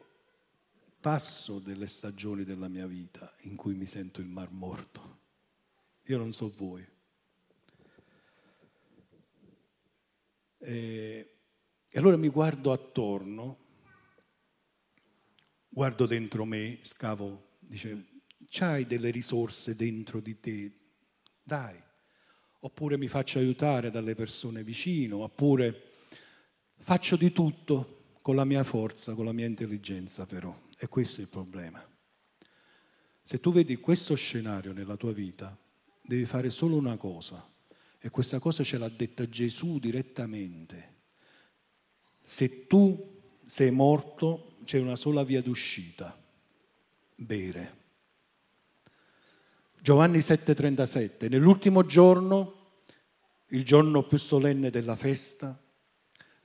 passo 0.98 1.60
delle 1.60 1.86
stagioni 1.86 2.42
della 2.42 2.66
mia 2.66 2.88
vita 2.88 3.32
in 3.42 3.54
cui 3.54 3.74
mi 3.74 3.86
sento 3.86 4.20
il 4.20 4.26
mar 4.26 4.50
morto. 4.50 5.20
Io 6.06 6.18
non 6.18 6.32
so 6.32 6.52
voi. 6.56 6.84
E, 10.58 11.36
e 11.88 11.98
allora 12.00 12.16
mi 12.16 12.28
guardo 12.28 12.72
attorno, 12.72 13.66
guardo 15.68 16.04
dentro 16.04 16.44
me, 16.44 16.80
scavo, 16.82 17.58
dice, 17.60 18.22
c'hai 18.48 18.88
delle 18.88 19.12
risorse 19.12 19.76
dentro 19.76 20.18
di 20.18 20.40
te, 20.40 20.80
dai, 21.44 21.80
oppure 22.64 22.96
mi 22.96 23.08
faccio 23.08 23.38
aiutare 23.38 23.90
dalle 23.90 24.14
persone 24.14 24.64
vicino, 24.64 25.18
oppure 25.18 25.82
faccio 26.78 27.14
di 27.14 27.30
tutto 27.30 28.14
con 28.22 28.34
la 28.36 28.46
mia 28.46 28.64
forza, 28.64 29.12
con 29.12 29.26
la 29.26 29.32
mia 29.32 29.44
intelligenza 29.44 30.24
però. 30.24 30.54
E 30.78 30.88
questo 30.88 31.20
è 31.20 31.24
il 31.24 31.28
problema. 31.28 31.86
Se 33.20 33.38
tu 33.38 33.52
vedi 33.52 33.76
questo 33.76 34.14
scenario 34.14 34.72
nella 34.72 34.96
tua 34.96 35.12
vita, 35.12 35.54
devi 36.00 36.24
fare 36.24 36.48
solo 36.48 36.76
una 36.76 36.96
cosa, 36.96 37.46
e 37.98 38.08
questa 38.08 38.38
cosa 38.38 38.64
ce 38.64 38.78
l'ha 38.78 38.88
detta 38.88 39.28
Gesù 39.28 39.78
direttamente. 39.78 40.92
Se 42.22 42.66
tu 42.66 43.20
sei 43.44 43.70
morto, 43.72 44.56
c'è 44.64 44.78
una 44.78 44.96
sola 44.96 45.22
via 45.22 45.42
d'uscita, 45.42 46.18
bere. 47.14 47.82
Giovanni 49.84 50.20
7:37, 50.20 51.28
nell'ultimo 51.28 51.84
giorno, 51.84 52.70
il 53.48 53.66
giorno 53.66 54.02
più 54.04 54.16
solenne 54.16 54.70
della 54.70 54.96
festa, 54.96 55.62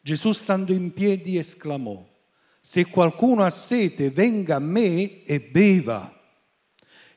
Gesù 0.02 0.34
stando 0.34 0.74
in 0.74 0.92
piedi 0.92 1.38
esclamò, 1.38 2.06
se 2.60 2.88
qualcuno 2.88 3.46
ha 3.46 3.50
sete 3.50 4.10
venga 4.12 4.58
a 4.58 4.60
me 4.60 5.24
e 5.24 5.40
beva. 5.40 6.22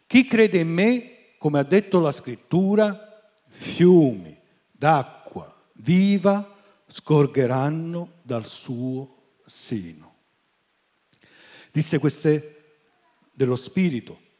Chi 0.06 0.24
crede 0.24 0.60
in 0.60 0.68
me, 0.68 1.34
come 1.38 1.58
ha 1.58 1.64
detto 1.64 1.98
la 1.98 2.12
scrittura, 2.12 3.34
fiumi 3.48 4.38
d'acqua 4.70 5.52
viva 5.78 6.56
scorgeranno 6.86 8.18
dal 8.22 8.46
suo 8.46 9.40
seno. 9.44 10.14
Disse 11.72 11.98
queste 11.98 12.76
dello 13.32 13.56
Spirito 13.56 14.30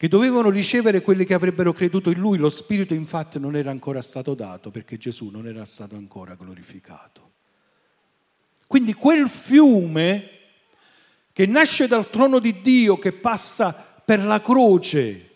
che 0.00 0.08
dovevano 0.08 0.48
ricevere 0.48 1.02
quelli 1.02 1.26
che 1.26 1.34
avrebbero 1.34 1.74
creduto 1.74 2.08
in 2.08 2.18
lui. 2.18 2.38
Lo 2.38 2.48
Spirito 2.48 2.94
infatti 2.94 3.38
non 3.38 3.54
era 3.54 3.70
ancora 3.70 4.00
stato 4.00 4.32
dato 4.32 4.70
perché 4.70 4.96
Gesù 4.96 5.28
non 5.28 5.46
era 5.46 5.66
stato 5.66 5.94
ancora 5.94 6.36
glorificato. 6.40 7.32
Quindi 8.66 8.94
quel 8.94 9.28
fiume 9.28 10.30
che 11.34 11.44
nasce 11.44 11.86
dal 11.86 12.08
trono 12.08 12.38
di 12.38 12.62
Dio, 12.62 12.98
che 12.98 13.12
passa 13.12 13.74
per 14.02 14.24
la 14.24 14.40
croce, 14.40 15.30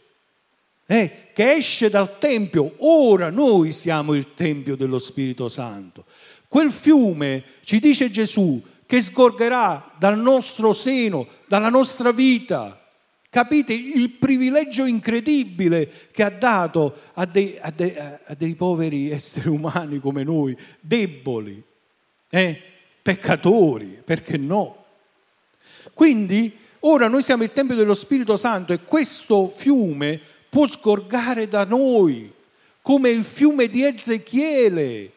eh, 0.86 1.28
che 1.34 1.52
esce 1.52 1.90
dal 1.90 2.18
Tempio, 2.18 2.76
ora 2.78 3.28
noi 3.28 3.70
siamo 3.70 4.14
il 4.14 4.32
Tempio 4.32 4.76
dello 4.76 4.98
Spirito 4.98 5.50
Santo. 5.50 6.06
Quel 6.48 6.72
fiume, 6.72 7.44
ci 7.64 7.80
dice 7.80 8.10
Gesù, 8.10 8.62
che 8.86 9.02
sgorgerà 9.02 9.92
dal 9.98 10.18
nostro 10.18 10.72
seno, 10.72 11.28
dalla 11.48 11.68
nostra 11.68 12.12
vita, 12.12 12.78
Capite 13.34 13.72
il 13.72 14.10
privilegio 14.10 14.84
incredibile 14.84 15.90
che 16.12 16.22
ha 16.22 16.30
dato 16.30 16.98
a 17.14 17.26
dei, 17.26 17.58
a 17.60 17.72
dei, 17.72 17.92
a 17.96 18.32
dei 18.38 18.54
poveri 18.54 19.10
esseri 19.10 19.48
umani 19.48 19.98
come 19.98 20.22
noi, 20.22 20.56
deboli, 20.78 21.60
eh? 22.28 22.62
peccatori, 23.02 24.00
perché 24.04 24.36
no? 24.36 24.84
Quindi 25.94 26.56
ora 26.78 27.08
noi 27.08 27.24
siamo 27.24 27.42
il 27.42 27.52
Tempio 27.52 27.74
dello 27.74 27.94
Spirito 27.94 28.36
Santo 28.36 28.72
e 28.72 28.84
questo 28.84 29.48
fiume 29.48 30.20
può 30.48 30.68
sgorgare 30.68 31.48
da 31.48 31.64
noi 31.64 32.32
come 32.82 33.08
il 33.08 33.24
fiume 33.24 33.66
di 33.66 33.84
Ezechiele. 33.84 35.10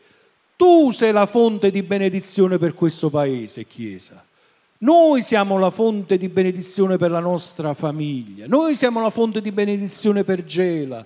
Tu 0.56 0.90
sei 0.90 1.12
la 1.12 1.28
fonte 1.28 1.70
di 1.70 1.84
benedizione 1.84 2.58
per 2.58 2.74
questo 2.74 3.12
paese, 3.12 3.66
Chiesa. 3.66 4.27
Noi 4.80 5.24
siamo 5.24 5.58
la 5.58 5.72
fonte 5.72 6.18
di 6.18 6.30
benedizione 6.30 6.98
per 6.98 7.10
la 7.10 7.20
nostra 7.20 7.74
famiglia, 7.74 8.46
noi 8.48 8.76
siamo 8.76 9.02
la 9.02 9.10
fonte 9.10 9.42
di 9.42 9.52
benedizione 9.52 10.24
per 10.24 10.44
Gela. 10.46 11.04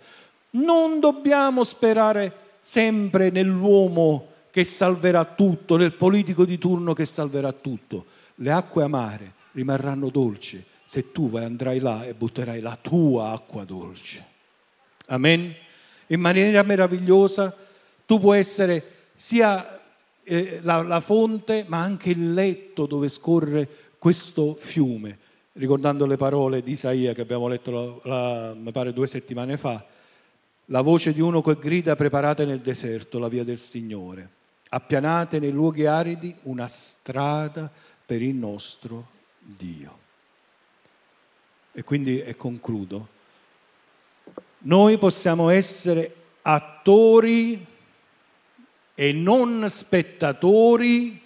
Non 0.51 0.99
dobbiamo 0.99 1.63
sperare 1.63 2.57
sempre 2.59 3.29
nell'uomo 3.29 4.27
che 4.51 4.65
salverà 4.65 5.23
tutto, 5.23 5.77
nel 5.77 5.93
politico 5.93 6.43
di 6.43 6.57
turno 6.57 6.93
che 6.93 7.05
salverà 7.05 7.53
tutto. 7.53 8.05
Le 8.35 8.51
acque 8.51 8.83
amare 8.83 9.33
rimarranno 9.53 10.09
dolci 10.09 10.61
se 10.83 11.13
tu 11.13 11.31
andrai 11.37 11.79
là 11.79 12.03
e 12.05 12.13
butterai 12.13 12.59
la 12.59 12.77
tua 12.79 13.31
acqua 13.31 13.63
dolce. 13.63 14.25
Amen? 15.07 15.53
In 16.07 16.19
maniera 16.19 16.61
meravigliosa 16.63 17.55
tu 18.05 18.19
puoi 18.19 18.39
essere 18.39 18.83
sia 19.15 19.80
eh, 20.23 20.59
la, 20.61 20.81
la 20.81 20.99
fonte, 20.99 21.65
ma 21.67 21.79
anche 21.79 22.11
il 22.11 22.33
letto 22.33 22.85
dove 22.85 23.07
scorre 23.07 23.67
questo 23.97 24.55
fiume. 24.55 25.17
Ricordando 25.53 26.05
le 26.05 26.15
parole 26.15 26.61
di 26.61 26.71
Isaia 26.71 27.13
che 27.13 27.21
abbiamo 27.21 27.47
letto, 27.47 28.01
la, 28.03 28.09
la, 28.09 28.53
mi 28.53 28.71
pare, 28.71 28.93
due 28.93 29.07
settimane 29.07 29.57
fa, 29.57 29.85
la 30.65 30.81
voce 30.81 31.13
di 31.13 31.19
uno 31.19 31.41
che 31.41 31.57
grida 31.57 31.95
preparate 31.95 32.45
nel 32.45 32.59
deserto 32.59 33.19
la 33.19 33.27
via 33.27 33.43
del 33.43 33.57
Signore, 33.57 34.29
appianate 34.69 35.39
nei 35.39 35.51
luoghi 35.51 35.85
aridi 35.85 36.33
una 36.43 36.67
strada 36.67 37.69
per 38.05 38.21
il 38.21 38.33
nostro 38.33 39.07
Dio. 39.39 39.99
E 41.73 41.83
quindi, 41.83 42.21
e 42.21 42.35
concludo, 42.37 43.07
noi 44.59 44.97
possiamo 44.97 45.49
essere 45.49 46.15
attori 46.41 47.65
e 49.01 49.13
non 49.13 49.65
spettatori 49.67 51.19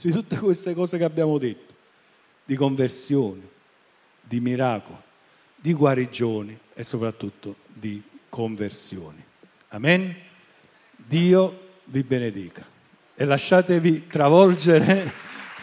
di 0.00 0.10
tutte 0.10 0.36
queste 0.36 0.74
cose 0.74 0.98
che 0.98 1.04
abbiamo 1.04 1.38
detto, 1.38 1.72
di 2.44 2.56
conversioni, 2.56 3.48
di 4.20 4.40
miracoli, 4.40 4.98
di 5.54 5.72
guarigioni 5.72 6.58
e 6.74 6.82
soprattutto 6.82 7.54
di 7.72 8.02
conversioni. 8.28 9.22
Amen? 9.68 10.12
Dio 10.96 11.68
vi 11.84 12.02
benedica 12.02 12.66
e 13.14 13.24
lasciatevi 13.24 14.08
travolgere 14.08 15.12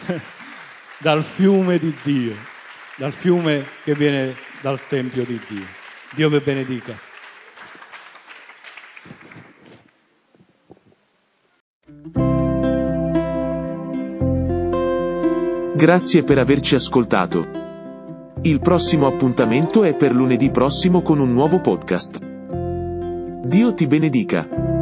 dal 1.00 1.22
fiume 1.22 1.78
di 1.78 1.94
Dio, 2.02 2.34
dal 2.96 3.12
fiume 3.12 3.66
che 3.82 3.94
viene 3.94 4.34
dal 4.62 4.80
Tempio 4.88 5.26
di 5.26 5.38
Dio. 5.48 5.66
Dio 6.14 6.30
vi 6.30 6.38
benedica. 6.38 7.12
Grazie 15.76 16.22
per 16.22 16.38
averci 16.38 16.76
ascoltato. 16.76 17.44
Il 18.42 18.60
prossimo 18.60 19.08
appuntamento 19.08 19.82
è 19.82 19.96
per 19.96 20.12
lunedì 20.12 20.48
prossimo 20.50 21.02
con 21.02 21.18
un 21.18 21.32
nuovo 21.32 21.60
podcast. 21.60 22.24
Dio 23.44 23.74
ti 23.74 23.88
benedica. 23.88 24.73